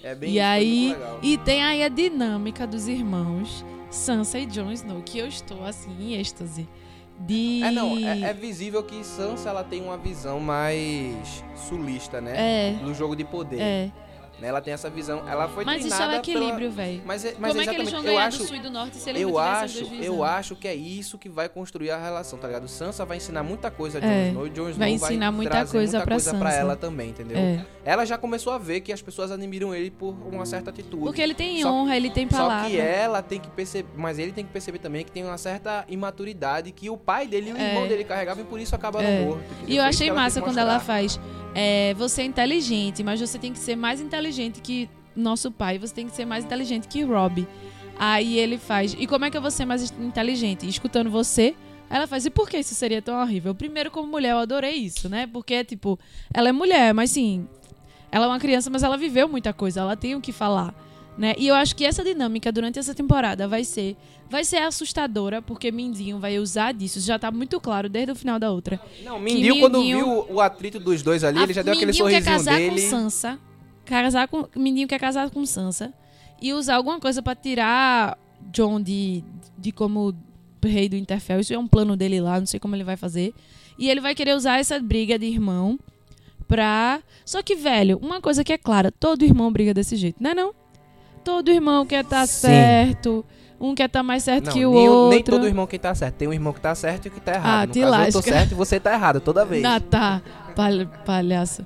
[0.03, 5.01] É bem E aí, e tem aí a dinâmica dos irmãos Sansa e Jon Snow,
[5.01, 6.67] que eu estou assim em êxtase.
[7.19, 7.61] De.
[7.63, 12.33] É, não, é, é visível que Sansa ela tem uma visão mais sulista, né?
[12.35, 13.59] É, Do jogo de poder.
[13.61, 13.91] é.
[14.39, 14.47] Né?
[14.49, 15.23] Ela tem essa visão.
[15.29, 16.71] Ela foi Mas isso é treinada equilíbrio, pela...
[16.71, 17.01] velho.
[17.05, 18.69] Mas, é- mas Como é que eles vão eu ganhar acho, do sul e do
[18.71, 21.97] norte se eles eu não acho, eu acho que é isso que vai construir a
[21.97, 22.67] relação, tá ligado?
[22.67, 25.51] Sansa vai ensinar muita coisa a Jon É, Snow e Jon Snow vai ensinar muita
[25.51, 27.37] trazer coisa muita pra coisa pra ela também, entendeu?
[27.37, 27.65] É.
[27.85, 31.03] Ela já começou a ver que as pessoas admiram ele por uma certa atitude.
[31.03, 32.69] Porque ele tem Só- honra, ele tem Só palavra.
[32.69, 35.85] que ela tem que perceber, mas ele tem que perceber também que tem uma certa
[35.87, 37.69] imaturidade que o pai dele e o É.
[37.69, 39.21] irmão dele carregavam e por isso acabaram É.
[39.25, 39.45] mortos.
[39.67, 41.19] E eu achei massa quando ela faz.
[41.55, 45.77] É, você é inteligente, mas você tem que ser mais inteligente que nosso pai.
[45.77, 47.47] Você tem que ser mais inteligente que Rob.
[47.97, 48.95] Aí ele faz.
[48.97, 50.67] E como é que eu vou ser mais inteligente?
[50.67, 51.55] Escutando você.
[51.89, 53.53] Ela faz, e por que isso seria tão horrível?
[53.53, 55.27] Primeiro, como mulher, eu adorei isso, né?
[55.27, 55.99] Porque, tipo,
[56.33, 57.47] ela é mulher, mas sim,
[58.11, 60.73] ela é uma criança, mas ela viveu muita coisa, ela tem o que falar.
[61.17, 61.35] Né?
[61.37, 63.95] E eu acho que essa dinâmica durante essa temporada vai ser
[64.29, 66.99] vai ser assustadora, porque Mindinho vai usar disso.
[66.99, 68.81] Já tá muito claro desde o final da outra.
[69.03, 71.91] Não, Mindinho, quando Mindinho- viu o atrito dos dois ali, A- ele já deu aquele
[71.91, 72.81] Mindinho quer sorrisinho casar dele.
[72.81, 73.39] com Sansa.
[73.85, 75.93] Casar com, Mindinho quer casar com Sansa.
[76.41, 78.17] E usar alguma coisa pra tirar
[78.51, 79.23] John de,
[79.55, 80.15] de como
[80.65, 81.39] rei do Interfell.
[81.39, 83.35] Isso é um plano dele lá, não sei como ele vai fazer.
[83.77, 85.77] E ele vai querer usar essa briga de irmão
[86.47, 87.01] pra.
[87.23, 90.33] Só que, velho, uma coisa que é clara: todo irmão briga desse jeito, não é
[90.35, 90.53] não?
[91.23, 92.47] Todo irmão quer estar Sim.
[92.47, 93.25] certo.
[93.59, 95.09] Um quer estar mais certo Não, que o nem, outro.
[95.15, 96.15] nem todo irmão que tá certo.
[96.15, 97.61] Tem um irmão que tá certo e o que tá errado.
[97.63, 98.31] Ah, no te caso, eu tô lasca.
[98.33, 99.63] certo e você tá errado toda vez.
[99.63, 100.21] Ah, tá.
[100.55, 101.65] Palha- palhaço.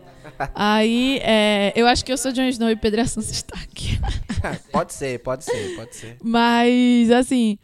[0.53, 3.99] Aí, é, eu acho que eu sou Jon Snow e Pedro é a Sansa Stark.
[4.71, 6.17] pode ser, pode ser, pode ser.
[6.23, 7.57] Mas, assim,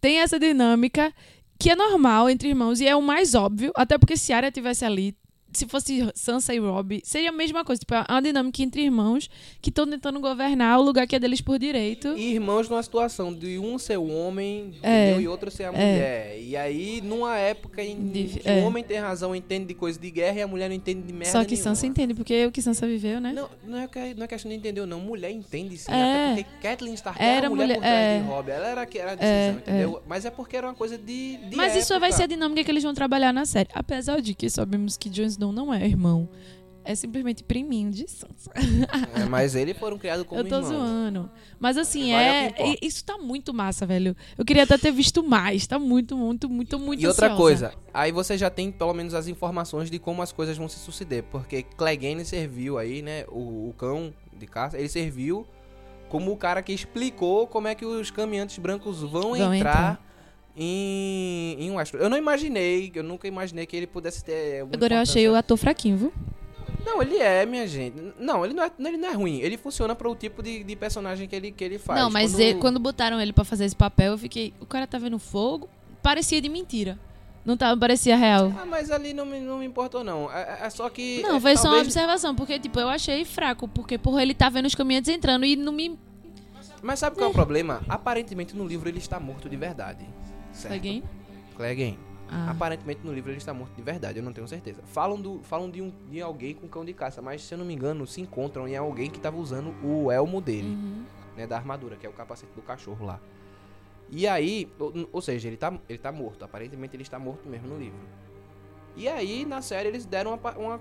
[0.00, 1.12] tem essa dinâmica
[1.56, 3.70] que é normal entre irmãos e é o mais óbvio.
[3.76, 5.14] Até porque se Arya tivesse ali,
[5.52, 7.80] se fosse Sansa e Robb, seria a mesma coisa.
[7.80, 9.28] Tipo, é uma dinâmica entre irmãos
[9.60, 12.08] que estão tentando governar o lugar que é deles por direito.
[12.16, 15.18] E irmãos numa situação de um ser o homem É.
[15.20, 16.38] e outro ser a mulher.
[16.40, 18.60] E aí, numa época em que é.
[18.60, 21.12] o homem tem razão, entende de coisa de guerra e a mulher não entende de
[21.12, 21.64] merda Só que nenhuma.
[21.64, 23.32] Sansa entende, porque é o que Sansa viveu, né?
[23.32, 25.00] Não, não é, que- não é questão de entender, não.
[25.00, 25.90] Mulher entende sim.
[25.90, 26.32] É.
[26.32, 28.18] Até porque Kathleen Stark Era a mulher, mulher- por trás é.
[28.20, 28.50] de Robb.
[28.50, 30.02] Ela era, que era decisão, É, entendeu?
[30.06, 32.12] Mas é porque era uma coisa de, de Mas isso vai época.
[32.16, 33.68] ser a dinâmica que eles vão trabalhar na série.
[33.74, 36.28] Apesar de que sabemos que Jon Não é irmão.
[36.82, 38.50] É simplesmente priminho de Sansa.
[39.14, 40.68] É, mas eles foram criados como Eu tô irmãos.
[40.72, 41.30] zoando.
[41.58, 42.54] Mas assim, é.
[42.58, 44.16] e- Isso tá muito massa, velho.
[44.38, 45.66] Eu queria até ter visto mais.
[45.66, 47.42] Tá muito, muito, muito, muito E outra ansiosa.
[47.42, 50.78] coisa, aí você já tem pelo menos as informações de como as coisas vão se
[50.78, 51.22] suceder.
[51.24, 53.24] Porque Clegane serviu aí, né?
[53.28, 55.46] O, o cão de caça, ele serviu
[56.08, 60.02] como o cara que explicou como é que os caminhantes brancos vão, Vão entrar,
[60.56, 62.04] em, em Westeros.
[62.04, 64.62] Eu não imaginei, eu nunca imaginei que ele pudesse ter.
[64.72, 66.12] Agora eu achei o ator fraquinho, viu?
[66.84, 67.96] Não, ele é, minha gente.
[68.18, 69.38] Não, ele não é, ele não é ruim.
[69.40, 72.00] Ele funciona para o tipo de, de personagem que ele, que ele faz.
[72.00, 74.54] não, mas Quando- ele- quando botaram ele pra fazer esse papel, eu fiquei.
[74.60, 75.68] O cara tá vendo fogo?
[76.02, 76.98] Parecia de mentira.
[77.44, 78.52] Não tava, parecia real.
[78.58, 80.30] Ah, mas ali não me, não me importou, não.
[80.32, 81.20] É, é só que.
[81.22, 84.34] Não, é, foi só uma talvez- observação, porque, tipo, eu achei fraco, porque, porra, ele
[84.34, 85.98] tá vendo os caminhantes entrando e não me.
[86.82, 87.82] Mas sabe qual é o problema?
[87.88, 90.06] Aparentemente no livro ele está morto de verdade.
[90.70, 91.02] Alguém?
[91.56, 91.98] Clegane.
[92.32, 92.50] Ah.
[92.52, 94.80] Aparentemente no livro ele está morto de verdade, eu não tenho certeza.
[94.84, 97.64] Falam, do, falam de, um, de alguém com cão de caça, mas se eu não
[97.64, 101.04] me engano, se encontram em alguém que estava usando o elmo dele, Uhum.
[101.36, 101.46] né?
[101.46, 103.20] Da armadura, que é o capacete do cachorro lá.
[104.08, 106.44] E aí, ou, ou seja, ele tá, ele tá morto.
[106.44, 107.98] Aparentemente ele está morto mesmo no livro.
[108.96, 110.80] E aí, na série, eles deram uma, uma,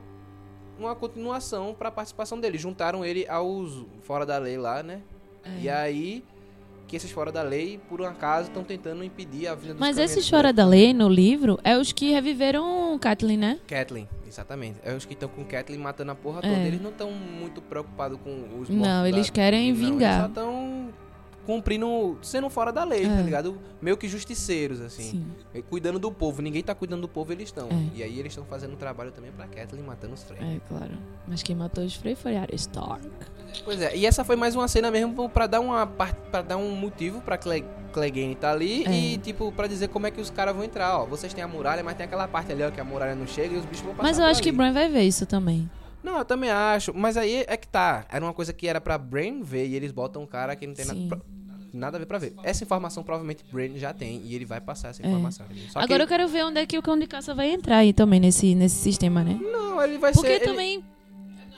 [0.79, 2.57] uma continuação pra participação dele.
[2.57, 5.01] Juntaram ele aos fora da lei lá, né?
[5.43, 5.59] É.
[5.61, 6.23] E aí,
[6.89, 9.97] que esses fora da lei, por um acaso, estão tentando impedir a vida dos Mas
[9.99, 13.59] esses fora da lei no livro é os que reviveram Kathleen, né?
[13.67, 14.79] Kathleen, exatamente.
[14.83, 16.49] É os que estão com Kathleen matando a porra É.
[16.49, 16.67] toda.
[16.67, 20.11] Eles não estão muito preocupados com os mortos Não, eles da- querem Não, vingar.
[20.11, 20.89] Eles só estão
[21.49, 23.09] cumprindo, sendo fora da lei, É.
[23.09, 23.57] tá ligado?
[23.81, 25.25] Meio que justiceiros, assim.
[25.53, 25.61] Sim.
[25.69, 26.41] Cuidando do povo.
[26.43, 27.67] Ninguém tá cuidando do povo, eles estão.
[27.69, 27.97] É.
[27.97, 30.37] E aí eles estão fazendo um trabalho também pra Kathleen matando os Frey.
[30.39, 30.91] É, claro.
[31.27, 33.07] Mas quem matou os Frey foi Arya Stark.
[33.65, 36.75] Pois é, e essa foi mais uma cena mesmo pra dar uma para dar um
[36.75, 38.91] motivo pra Cle Clegane tá ali É.
[38.91, 41.05] e tipo pra dizer como é que os caras vão entrar, ó.
[41.05, 43.55] Vocês têm a muralha, mas tem aquela parte ali ó que a muralha não chega
[43.55, 44.57] e os bichos vão passar Mas eu acho que ali.
[44.57, 45.67] Bran vai ver isso também.
[46.03, 48.05] Não, eu também acho, mas aí é que tá.
[48.09, 50.73] Era uma coisa que era pra Brain ver e eles botam um cara que não
[50.73, 51.07] tem Sim.
[51.09, 51.21] nada,
[51.73, 52.33] nada a ver pra ver.
[52.43, 55.07] Essa informação provavelmente Brain já tem e ele vai passar essa É.
[55.07, 55.45] informação.
[55.69, 57.77] Só Agora eu que quero ver onde é que o cão de caça vai entrar
[57.77, 59.39] aí também nesse, nesse sistema, né?
[59.41, 60.83] não, ele vai Porque ser ele- também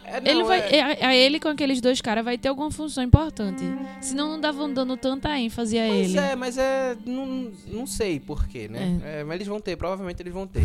[0.05, 2.69] é, não, ele vai, é- é- a ele com aqueles dois caras vai ter alguma
[2.69, 3.63] função importante.
[4.01, 6.19] Senão não davam dando tanta ênfase a Pois ele.
[6.19, 6.97] é, mas é.
[7.05, 9.23] Não, não sei porquê, né?
[9.25, 10.63] Mas eles vão ter, provavelmente eles vão ter.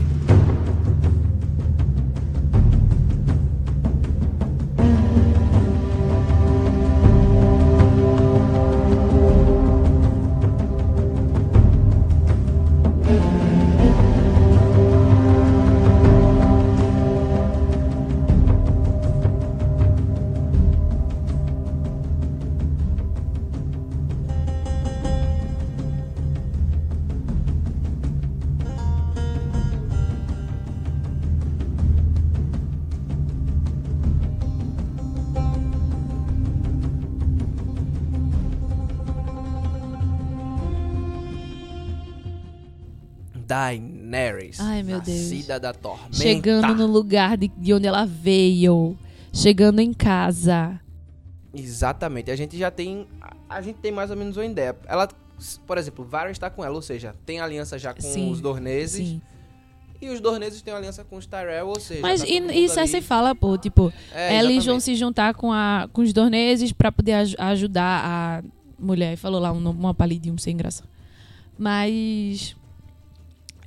[44.50, 44.60] Daenerys.
[44.60, 45.18] Ai, meu Deus.
[45.18, 46.14] Nascida da tormenta.
[46.16, 48.96] Chegando no lugar de, de onde ela veio.
[49.32, 50.80] Chegando em casa.
[51.54, 52.30] Exatamente.
[52.30, 53.06] A gente já tem.
[53.48, 54.76] a- gente tem mais ou menos uma ideia.
[54.86, 55.08] Ela,
[55.66, 59.06] por exemplo, Varys está com ela, ou seja, tem aliança já com Sim, os Dorneses.
[59.08, 59.22] Sim.
[60.00, 62.02] E os Dorneses têm aliança com os Tyrell, ou seja.
[62.02, 63.06] Mas tá e, e mundo Cersei ali.
[63.06, 67.12] fala, pô, tipo, É, eles vão se juntar com, a, com os Dorneses pra poder
[67.14, 68.42] aj- ajudar a
[68.78, 69.14] mulher.
[69.14, 70.84] E falou lá um, uma palidinho sem graça.
[71.58, 72.54] Mas.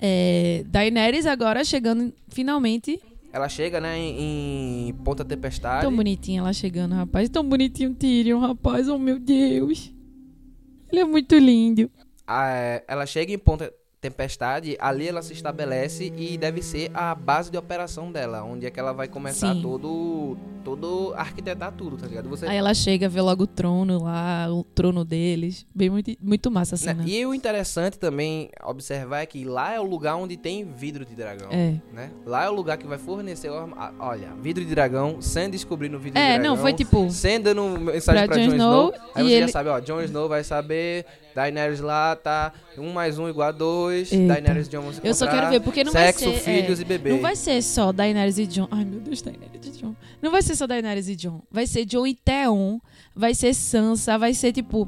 [0.01, 2.99] É, Daenerys agora chegando finalmente.
[3.31, 5.83] Ela chega, né, em, em Ponta Tempestade.
[5.83, 7.29] Tão bonitinha ela chegando, rapaz.
[7.29, 8.87] Tão bonitinho o Tyrion, rapaz.
[8.87, 9.93] Oh, meu Deus.
[10.91, 11.91] Ele é muito lindo.
[12.25, 17.51] Ah, ela chega em Ponta Tempestade, ali ela se estabelece e deve ser a base
[17.51, 19.61] de operação dela, onde é que ela vai começar Sim.
[19.61, 22.29] todo todo arquitetar tudo, tá ligado?
[22.29, 25.65] Você Aí ela chega, vê logo o trono lá, o trono deles.
[25.73, 27.03] Bem, muito, muito massa a Né, cena.
[27.07, 31.15] E o interessante também observar é que lá é o lugar onde tem vidro de
[31.15, 31.47] dragão.
[31.49, 31.75] É.
[31.91, 32.11] Né?
[32.25, 33.49] Lá é o lugar que vai fornecer
[33.99, 36.55] Olha, vidro de dragão, Sam descobrindo o vidro É, de dragão.
[36.55, 37.09] não, foi tipo.
[37.09, 38.91] Sam dando mensagem pra pra, Jon Snow.
[38.93, 42.91] Snow, Aí você ele- já sabe, ó, Jon Snow vai saber, Daenerys lá tá um
[42.91, 44.33] mais um igual a dois, Eita.
[44.33, 46.39] Daenerys e Jon vão se Eu só quero ver, porque não Sexo, vai ser.
[46.43, 47.09] filhos é, e bebê.
[47.11, 48.67] Não vai ser só Daenerys e John.
[48.71, 49.95] Ai, meu Deus, Daenerys e John.
[50.21, 51.41] Não vai ser só Daenerys e John.
[51.51, 52.79] Vai ser John e Theon.
[53.15, 54.17] Vai ser Sansa.
[54.17, 54.87] Vai ser, tipo,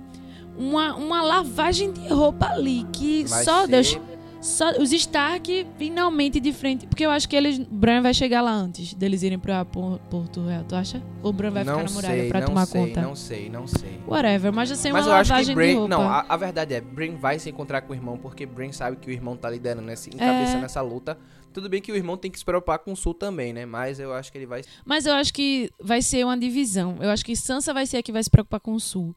[0.57, 2.85] uma, uma lavagem de roupa ali.
[2.91, 3.99] Que Vai só ser- Deus.
[4.41, 6.87] Só, os Stark finalmente de frente.
[6.87, 7.59] Porque eu acho que eles.
[7.59, 11.01] Bran vai chegar lá antes deles irem pra Por- Porto Real, tu acha?
[11.21, 13.01] Ou Bran vai não ficar na muralha sei, pra não tomar sei, conta?
[13.01, 13.99] Não sei, não sei.
[14.07, 15.73] Whatever, mas já sei uma Mas eu acho que de Bran.
[15.73, 15.87] roupa.
[15.89, 18.97] Não, a, a verdade é, Bran vai se encontrar com o irmão porque Bran sabe
[18.97, 20.65] que o irmão tá liderando esse, encabeçando É.
[20.65, 21.17] essa luta.
[21.53, 23.65] Tudo bem que o irmão tem que se preocupar com o sul também, né?
[23.65, 24.61] Mas eu acho que ele vai.
[24.85, 26.95] Mas eu acho que vai ser uma divisão.
[27.01, 29.13] Eu acho que Sansa vai ser a que vai se preocupar com o Sul.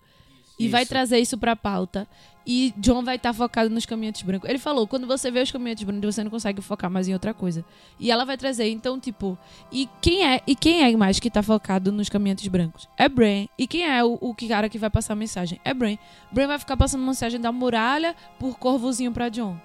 [0.58, 0.88] E vai Isso.
[0.90, 2.06] trazer isso pra pauta.
[2.46, 4.48] E John vai estar focado nos caminhantes brancos.
[4.48, 7.32] Ele falou, quando você vê os caminhantes brancos, você não consegue focar mais em outra
[7.32, 7.64] coisa.
[7.98, 9.38] E ela vai trazer, então, tipo...
[9.72, 12.86] E quem é e quem é mais que tá focado nos caminhantes brancos?
[12.98, 13.46] É Bran.
[13.58, 15.58] E quem é o, o cara que vai passar a mensagem?
[15.64, 15.96] É Bran.
[16.30, 19.58] Bran vai ficar passando mensagem da muralha por corvozinho pra John.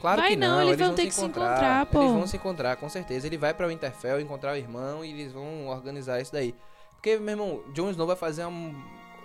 [0.00, 2.02] Claro Vai que não, não, eles eles vão ter que se encontrar, pô.
[2.02, 3.26] Eles vão se encontrar, com certeza.
[3.26, 6.54] Ele vai pra Winterfell encontrar o irmão e eles vão organizar isso daí.
[6.92, 8.74] Porque, meu irmão, Jon Snow vai fazer um.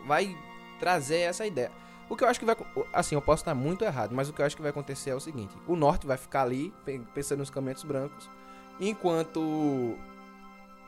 [0.07, 0.35] Vai
[0.83, 1.71] trazer essa ideia.
[2.09, 2.55] O que eu acho que vai.
[2.91, 5.15] Assim, eu posso estar muito errado, mas o que eu acho que vai acontecer é
[5.15, 8.29] o seguinte: o norte vai ficar ali, pe- pensando nos caminhantes brancos,
[8.79, 9.97] enquanto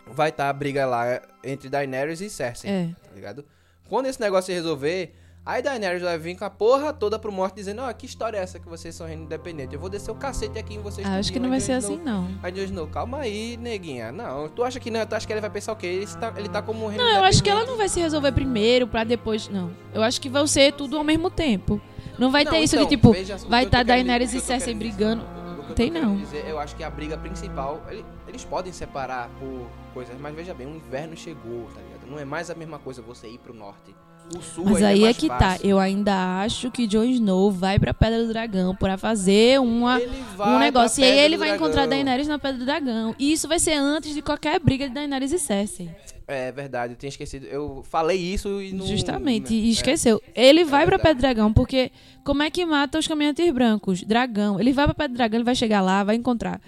[0.08, 2.90] vai estar a briga lá entre Daenerys e Cersei É.
[3.04, 3.46] tá ligado?
[3.90, 7.54] Quando esse negócio se resolver, Aí Daenerys vai vir com a porra toda pro morte
[7.56, 9.76] dizendo, ó, que história é essa que vocês são reino independente?
[9.76, 11.06] Eu vou descer o cacete aqui em vocês.
[11.06, 12.28] Ah, acho que tudinho." não vai ser assim, não.
[12.42, 14.12] Aí Jon Snow, calma aí, neguinha.
[14.12, 15.06] Não, tu acha que não?
[15.06, 15.86] Tu acha que ele vai pensar o quê?
[15.86, 18.00] Ele tá, ele tá como um reino Não, eu acho que ela não vai se
[18.00, 19.48] resolver primeiro pra depois.
[19.48, 19.70] Não.
[19.94, 21.80] Eu acho que vai ser tudo ao mesmo tempo.
[22.18, 24.48] Não vai Não, ter isso então, de tipo, veja, vai estar querendo Daenerys dizer- e
[24.48, 25.24] Cersei brigando.
[25.24, 26.16] dizer- Tem não.
[26.18, 30.54] dizer, eu acho que a briga principal, ele- eles podem separar por coisas, mas veja
[30.56, 32.10] bem, o inverno chegou, tá ligado?
[32.10, 33.94] Não é mais a mesma coisa você ir pro norte.
[34.34, 35.38] O sul Mas ainda aí é mais que tá.
[35.38, 35.70] fácil.
[35.70, 40.00] Eu ainda acho que Jon Snow vai pra Pedra do Dragão pra fazer uma,
[40.40, 41.04] um negócio.
[41.04, 41.66] E pra aí ele vai Dragão.
[41.68, 43.16] encontrar Daenerys na Pedra do Dragão.
[43.20, 45.90] E isso vai ser antes de qualquer briga de Daenerys e Cersei.
[46.28, 47.46] É verdade, eu tinha esquecido.
[47.46, 48.88] Eu falei isso e não.
[48.88, 49.54] Justamente.
[49.54, 49.60] né?
[49.60, 50.20] E esqueceu.
[50.34, 51.04] Ele vai pra verdade.
[51.04, 51.92] Pedra do Dragão porque
[52.24, 54.02] como é que mata os caminhantes brancos?
[54.02, 54.60] Dragão.
[54.60, 56.60] Ele vai pra Pedra do Dragão, ele vai chegar lá, vai encontrar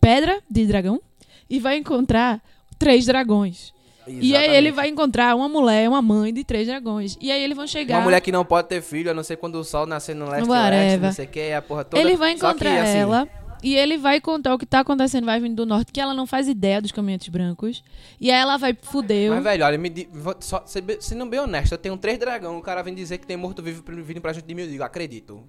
[0.00, 1.00] pedra de dragão
[1.48, 2.42] e vai encontrar
[2.78, 3.72] três dragões.
[4.06, 4.54] É, E aí exatamente.
[4.56, 7.16] ele vai encontrar uma mulher, uma mãe de três dragões.
[7.20, 7.96] E aí eles vão chegar.
[7.98, 10.28] Uma mulher que não pode ter filho, a não ser quando o sol nascer no
[10.28, 10.78] leste Whatever.
[10.86, 12.02] oeste, não sei o que, a porra toda.
[12.02, 13.28] Ele vai Só que, encontrar assim, ela
[13.62, 16.26] e ele vai contar o que tá acontecendo, vai vindo do norte, que ela não
[16.26, 17.82] faz ideia dos caminhantes brancos.
[18.20, 19.34] E aí ela vai fudeu.
[19.34, 20.08] Mas, velho, olha, me di...
[20.40, 23.36] só, be- sendo bem honesto, eu tenho três dragão, o cara vem dizer que tem
[23.36, 25.42] morto-vivo vindo pra gente de mim, eu digo, acredito.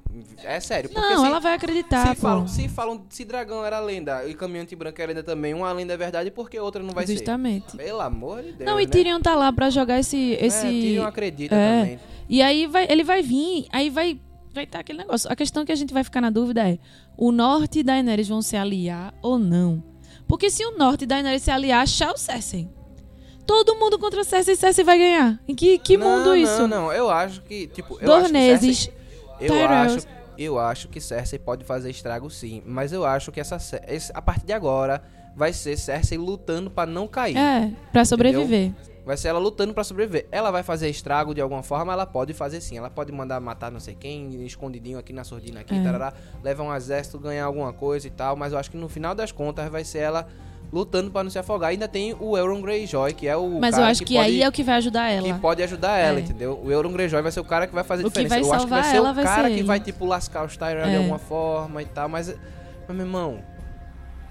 [0.43, 0.89] É sério.
[0.89, 4.33] Porque não, se, ela vai acreditar, se falam, se falam, se dragão era lenda e
[4.33, 7.71] caminhante branco era lenda também, uma lenda é verdade, por que outra não vai Justamente.
[7.71, 7.77] ser?
[7.77, 8.91] Pelo amor de Deus, Não, e né?
[8.91, 10.37] Tyrion tá lá pra jogar esse.
[10.39, 10.67] esse...
[10.67, 11.79] É, Tyrion acredita É.
[11.81, 11.99] também.
[12.29, 14.19] E aí vai, ele vai vir, aí vai
[14.53, 15.31] vai estar aquele negócio.
[15.31, 16.77] A questão que a gente vai ficar na dúvida é:
[17.17, 19.83] o Norte e Daenerys vão se aliar ou não?
[20.27, 22.67] Porque se o Norte e Daenerys se aliar, tchau Cersei.
[23.45, 25.39] Todo mundo contra Cersei, Cersei vai ganhar.
[25.47, 26.59] Em que, que não, mundo isso?
[26.61, 28.93] Não, não, eu acho que, tipo, eu acho que Cersei-
[29.41, 33.57] eu acho, eu acho que Cersei pode fazer estrago sim, mas eu acho que essa
[34.13, 35.03] a partir de agora
[35.35, 37.35] vai ser Cersei lutando pra não cair.
[37.37, 38.71] É, pra sobreviver.
[39.05, 40.27] Vai ser ela lutando pra sobreviver.
[40.31, 42.77] Ela vai fazer estrago de alguma forma, ela pode fazer sim.
[42.77, 45.83] Ela pode mandar matar não sei quem, escondidinho aqui na surdina aqui, É.
[45.83, 49.13] tarará, levar um exército, ganhar alguma coisa e tal, mas eu acho que no final
[49.13, 50.25] das contas vai ser ela
[50.71, 51.69] lutando pra não se afogar.
[51.71, 54.47] Ainda tem o Euron Greyjoy, que é o Mas eu acho que, pode, aí é
[54.47, 55.39] o que vai ajudar que ela.
[55.39, 56.21] pode ajudar ela, É.
[56.21, 56.59] entendeu?
[56.63, 58.49] O Euron Greyjoy vai ser o cara que vai fazer O que diferença.
[58.49, 59.67] eu acho que vai ser ela o vai cara ser que ele.
[59.67, 60.97] vai tipo lascar os Tyrell de É.
[60.97, 62.33] alguma forma e tal, mas
[62.87, 63.39] mas meu irmão,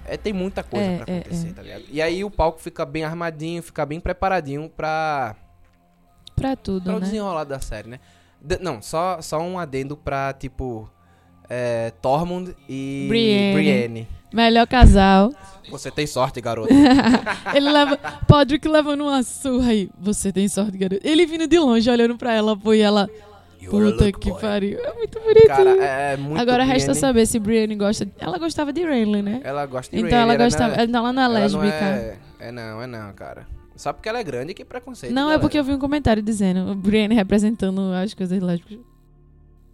[0.05, 1.53] é, tem muita coisa É, pra é, acontecer, é.
[1.53, 1.83] tá ligado?
[1.89, 5.35] E aí o palco fica bem armadinho, fica bem preparadinho pra
[6.35, 7.05] Pra tudo, para o né?
[7.05, 7.99] desenrolar da série, né?
[8.41, 10.89] De- não, só, só um adendo pra, tipo,
[11.49, 13.53] é, Tormund e Brienne.
[13.53, 14.07] Brienne.
[14.33, 15.31] Melhor casal.
[15.69, 16.73] Você tem sorte, garoto.
[17.53, 17.97] Ele leva.
[18.27, 19.89] Podrick levando uma surra aí.
[19.99, 21.07] Você tem sorte, garoto.
[21.07, 23.07] Ele vindo de longe, olhando pra ela, pô, e ela.
[23.69, 24.41] Puta que boy.
[24.41, 24.79] pariu.
[24.79, 25.47] É muito bonitinho.
[25.47, 26.99] Cara, é muito Agora resta Brienne.
[26.99, 28.07] saber se Brienne gosta.
[28.19, 29.41] Ela gostava de Renly, né?
[29.43, 30.75] Ela gosta de Então ela gostava.
[30.77, 31.85] Não, Então ela não é ela não lésbica.
[31.85, 33.47] é, é não, é não, cara.
[33.75, 35.11] Só porque ela é grande, que preconceito.
[35.13, 35.39] Não, é galera.
[35.41, 38.79] porque eu vi um comentário dizendo Brienne representando as coisas lésbicas.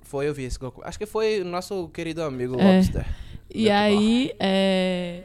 [0.02, 0.82] Foi, eu vi esse Goku.
[0.84, 2.78] Acho que foi o nosso querido amigo É.
[2.78, 3.06] Lobster.
[3.54, 5.24] E aí, é.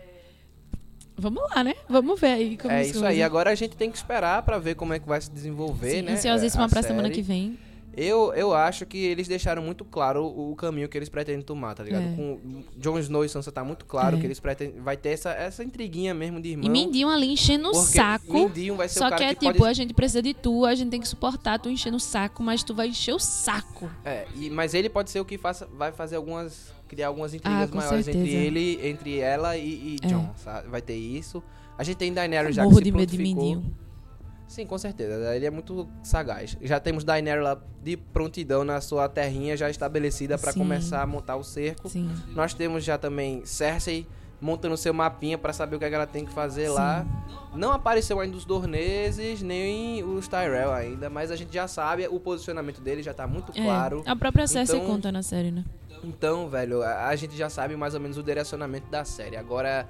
[1.17, 1.75] Vamos lá, né?
[1.89, 3.23] Vamos ver aí como É isso aí.
[3.23, 6.03] Agora a gente tem que esperar pra ver como é que vai se desenvolver, Sim,
[6.03, 6.13] né?
[6.13, 7.15] ansiosíssima a pra semana série.
[7.15, 7.59] que vem.
[7.97, 11.75] Eu, eu acho que eles deixaram muito claro o, o caminho que eles pretendem tomar,
[11.75, 12.03] tá ligado?
[12.05, 12.17] É.
[12.17, 14.21] Com Jon Snow e Sansa tá muito claro É.
[14.21, 14.81] que eles pretendem.
[14.81, 16.67] Vai ter essa, essa intriguinha mesmo de irmão.
[16.67, 18.33] E Mindinho ali enchendo o saco.
[18.33, 19.71] Mindinho vai ser Só o cara que é que, tipo, pode...
[19.71, 22.63] a gente precisa de tu, a gente tem que suportar tu enchendo o saco, mas
[22.63, 23.91] tu vai encher o saco.
[24.05, 26.73] É, e, mas ele pode ser o que faça, vai fazer algumas.
[26.89, 28.45] criar algumas intrigas Ah, maiores entre certeza.
[28.47, 30.07] ele, entre ela e, e É.
[30.09, 30.69] John, sabe?
[30.69, 31.43] Vai ter isso.
[31.77, 33.19] A gente tem Daenerys já que se de medo de.
[33.19, 33.75] Mindinho.
[34.47, 35.35] Sim, com certeza.
[35.35, 36.57] Ele é muito sagaz.
[36.63, 40.59] Já temos Daenerys lá de prontidão na sua terrinha já estabelecida pra Sim.
[40.61, 41.89] começar a montar o cerco.
[41.89, 42.11] Sim.
[42.29, 44.07] Nós temos já também Cersei
[44.41, 47.07] montando seu mapinha pra saber o que, é que ela tem que fazer lá.
[47.55, 52.21] Não apareceu ainda os Dorneses, nem os Tyrell ainda, mas a gente já sabe, o
[52.21, 54.03] posicionamento dele já tá muito É, claro.
[54.05, 55.65] a própria Cersei Então- conta na série, né?
[56.03, 59.37] Então, velho, a, a gente já sabe mais ou menos o direcionamento da série.
[59.37, 59.89] Agora,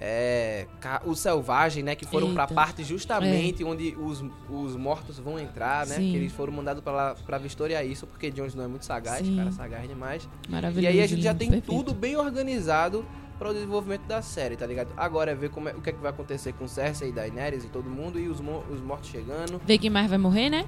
[0.00, 0.66] é.
[1.04, 1.94] O Selvagem, né?
[1.94, 2.54] Que foram pra Eita.
[2.54, 5.96] parte justamente onde os, os mortos vão entrar, né?
[5.96, 6.10] Sim.
[6.10, 9.26] Que eles foram mandados pra, lá, pra vistoriar isso, porque Jon Snow é muito sagaz,
[9.26, 9.36] Sim.
[9.36, 10.26] cara sagaz demais.
[10.48, 10.84] Maravilhoso.
[10.84, 11.76] E aí a gente já lindo, tem perfeito.
[11.76, 13.04] tudo bem organizado
[13.38, 14.92] para o desenvolvimento da série, tá ligado?
[14.96, 17.64] Agora é ver como é- o que, é que vai acontecer com Cersei e Daenerys
[17.64, 18.38] e todo mundo e os,
[18.70, 19.60] os mortos chegando.
[19.66, 20.66] Ver quem mais vai morrer, né?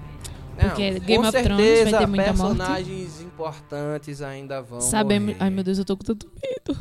[0.59, 2.57] Não, Porque com Game of Thrones vai ter muita morte.
[2.57, 5.33] personagens importantes ainda vão Sabemos.
[5.35, 5.45] morrer.
[5.45, 6.79] Ai, meu Deus, eu tô com tanto medo.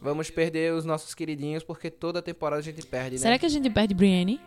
[0.00, 3.18] Vamos perder os nossos queridinhos porque toda temporada a gente perde, né?
[3.22, 4.40] Será que a gente perde Brienne?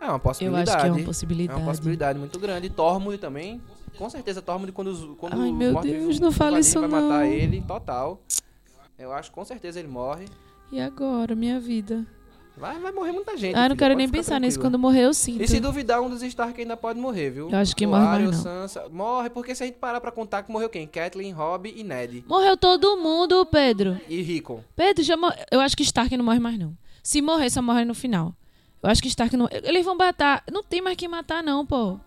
[0.00, 0.70] É uma Eu possibilidade.
[0.70, 1.58] acho que é uma É possibilidade.
[1.60, 2.68] uma possibilidade muito grande.
[2.68, 3.60] Tormund também.
[3.96, 7.20] Com certeza, Tormund, quando os, quando Ai, meu mortos Deus, não fala isso vai matar
[7.20, 7.24] não.
[7.24, 8.20] ele, total.
[8.98, 10.26] Eu acho que com certeza ele morre.
[10.70, 12.04] E agora, minha vida?
[12.56, 13.56] Vai, vai morrer muita gente.
[13.56, 14.58] Ah, não quero nem pensar nisso.
[14.58, 14.70] tranquila.
[14.78, 15.42] Quando morrer, eu sinto.
[15.42, 17.50] E se duvidar, um dos Stark ainda pode morrer, viu?
[17.50, 18.38] Eu acho que morre mais Arya, o não.
[18.38, 18.88] Sansa.
[18.90, 20.86] Morre, porque se a gente parar pra contar que morreu quem?
[20.86, 22.24] Kathleen, Robb e Ned.
[22.28, 24.00] Morreu todo mundo, Pedro.
[24.08, 24.62] E Rickon.
[24.76, 25.34] Pedro já mor...
[25.50, 26.76] Eu acho que Stark não morre mais, não.
[27.02, 28.32] Se morrer, só morre no final.
[28.80, 29.48] Eu acho que Stark não.
[29.50, 30.44] Eles vão matar.
[30.50, 31.98] Não tem mais quem matar, não, pô.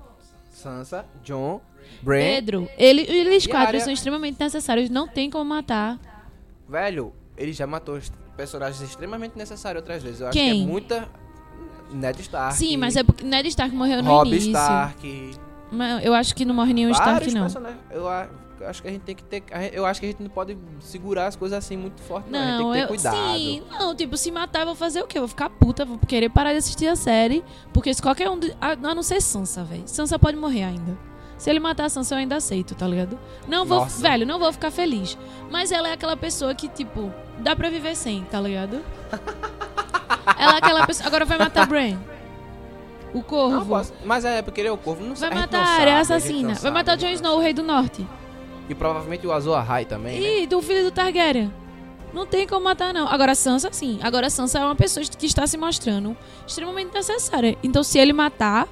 [0.52, 1.60] Sansa, John,
[2.02, 2.20] Bran.
[2.20, 3.82] Pedro, ele, eles E quatro Arya?
[3.82, 4.90] são extremamente necessários.
[4.90, 6.00] Não tem como matar.
[6.70, 8.00] Velho, ele já matou
[8.38, 10.22] personagens extremamente necessários outras vezes.
[10.22, 10.54] Eu acho Quem?
[10.54, 11.10] que é muita.
[11.92, 12.56] Ned Stark.
[12.56, 14.52] Sim, mas é porque Ned Stark morreu no Robb início.
[14.52, 15.32] Stark.
[15.72, 17.42] Mas eu acho que não morre nenhum Stark, não.
[17.42, 17.82] personagens.
[17.90, 18.04] Eu,
[18.60, 19.44] eu acho que a gente tem que ter.
[19.72, 22.40] Eu acho que a gente não pode segurar as coisas assim muito forte, não.
[22.40, 22.88] Não, a gente eu.
[22.88, 23.38] tem que ter cuidado.
[23.38, 25.18] Sim, não, tipo, se matar, eu vou fazer o quê?
[25.18, 27.44] Eu vou ficar puta, vou querer parar de assistir a série.
[27.74, 28.40] Porque se qualquer um.
[28.60, 29.84] a não ser Sansa, velho.
[29.88, 30.98] Sansa pode morrer ainda.
[31.38, 33.18] Se ele matar a Sansa, eu ainda aceito, tá ligado?
[33.48, 33.82] Não vou.
[33.82, 34.02] Nossa.
[34.02, 35.18] Velho, não vou ficar feliz.
[35.52, 38.82] Mas ela é aquela pessoa que, tipo, dá pra viver sem, tá ligado?
[40.38, 41.08] ela é aquela pessoa.
[41.08, 41.98] Agora vai matar Bran.
[43.14, 43.56] O corvo.
[43.56, 43.94] Não posso.
[44.04, 45.06] Mas é porque ele é o corvo.
[45.06, 46.56] Não Vai matar a área assassina.
[46.56, 48.06] Vai matar Jon não Snow, o rei do norte.
[48.68, 50.20] E provavelmente o Azor Ahai também.
[50.20, 50.40] né?
[50.42, 51.54] E do filho do Targaryen.
[52.14, 53.08] Não tem como matar, não.
[53.08, 54.00] Agora, Sansa, sim.
[54.02, 57.58] Agora, Sansa é uma pessoa que está se mostrando extremamente necessária.
[57.62, 58.68] Então, se ele matar,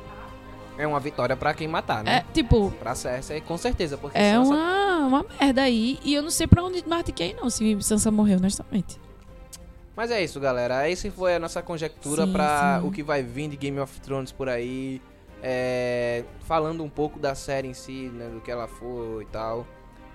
[0.78, 2.26] É uma vitória pra quem matar, é né?
[2.34, 2.72] tipo.
[2.80, 3.98] Pra Cersei, com certeza.
[3.98, 5.98] Porque É Sansa- uma, uma merda aí.
[6.04, 9.00] E eu não sei pra onde ir, não, se Sansa morreu, honestamente.
[9.96, 10.90] Mas é isso, galera.
[10.90, 12.34] Esse foi a nossa conjectura sim.
[12.88, 15.02] o que vai vir de Game of Thrones por aí.
[15.42, 18.28] É, falando um pouco da série em si, né?
[18.28, 19.66] Do que ela foi e tal.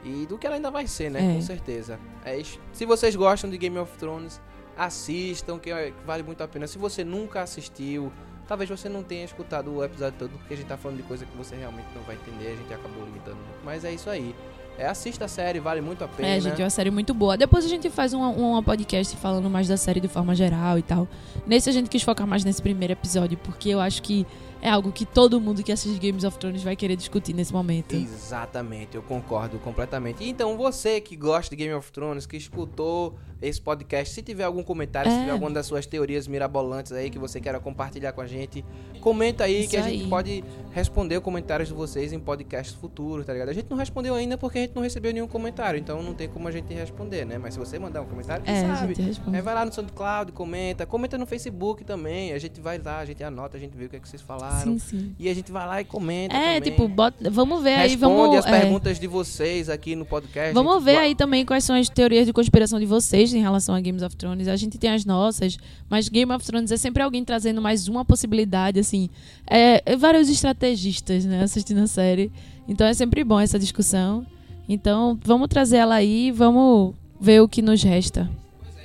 [0.04, 1.30] E do que ela ainda vai ser, né?
[1.30, 1.34] É.
[1.34, 1.98] Com certeza.
[2.24, 2.58] É isso.
[2.72, 4.40] Se vocês gostam de Game of Thrones,
[4.76, 6.66] assistam, que é- que vale muito a pena.
[6.66, 8.12] Se você nunca assistiu,
[8.50, 11.24] talvez você não tenha escutado o episódio todo, porque a gente tá falando de coisa
[11.24, 12.48] que você realmente não vai entender.
[12.48, 13.64] A gente acabou limitando muito.
[13.64, 14.34] Mas é isso aí.
[14.76, 16.30] É, assista a série, vale muito a pena.
[16.30, 17.36] É, gente, é uma série muito boa.
[17.36, 20.76] Depois a gente faz um, um, um podcast falando mais da série de forma geral
[20.76, 21.06] e tal.
[21.46, 24.26] Nesse a gente quis focar mais nesse primeiro episódio, porque eu acho que
[24.62, 27.94] é algo que todo mundo que assiste Games of Thrones vai querer discutir nesse momento.
[27.94, 30.22] Exatamente, eu concordo completamente.
[30.24, 34.62] Então, você que gosta de Game of Thrones, que escutou esse podcast, se tiver algum
[34.62, 35.20] comentário, se É.
[35.20, 38.62] tiver alguma das suas teorias mirabolantes aí que você queira compartilhar com a gente,
[39.00, 43.24] comenta aí Isso que a gente pode responder os comentários de vocês em podcasts futuros,
[43.24, 43.48] tá ligado?
[43.48, 46.28] A gente não respondeu ainda porque a gente não recebeu nenhum comentário, então não tem
[46.28, 47.38] como a gente responder, né?
[47.38, 48.94] Mas se você mandar um comentário, É, a sabe?
[48.94, 49.36] gente responde.
[49.38, 53.04] É, vai lá no SoundCloud, comenta, comenta no Facebook também, a gente vai lá, a
[53.06, 54.49] gente anota, a gente vê o que, é que vocês falaram.
[54.50, 55.14] Sim, sim.
[55.18, 56.70] E a gente vai lá e comenta É, também.
[56.72, 58.38] tipo, bota, vamos ver aí, Responde vamos.
[58.38, 60.52] as é, perguntas de vocês aqui no podcast.
[60.52, 60.84] Vamos gente.
[60.84, 63.80] ver Boa- aí também quais são as teorias de conspiração de vocês em relação a
[63.80, 64.48] Games of Thrones.
[64.48, 65.56] A gente tem as nossas,
[65.88, 69.08] mas Game of Thrones é sempre alguém trazendo mais uma possibilidade, assim.
[69.48, 72.30] É, é vários estrategistas, né, assistindo a série.
[72.68, 74.24] Então é sempre bom essa discussão.
[74.68, 78.30] Então vamos trazer ela aí, vamos ver o que nos resta.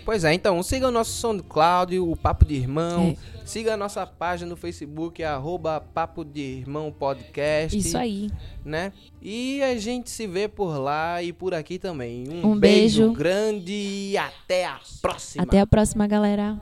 [0.05, 3.17] Pois é, então siga o nosso SoundCloud, o Papo de Irmão.
[3.31, 3.35] É.
[3.43, 7.75] Siga a nossa página no Facebook, arroba Papo de Irmão Podcast.
[7.75, 8.29] Isso aí.
[8.63, 8.93] Né?
[9.19, 12.23] E a gente se vê por lá e por aqui também.
[12.43, 13.13] Um beijo.
[13.13, 15.43] grande e até a próxima.
[15.43, 16.61] Até a próxima, galera.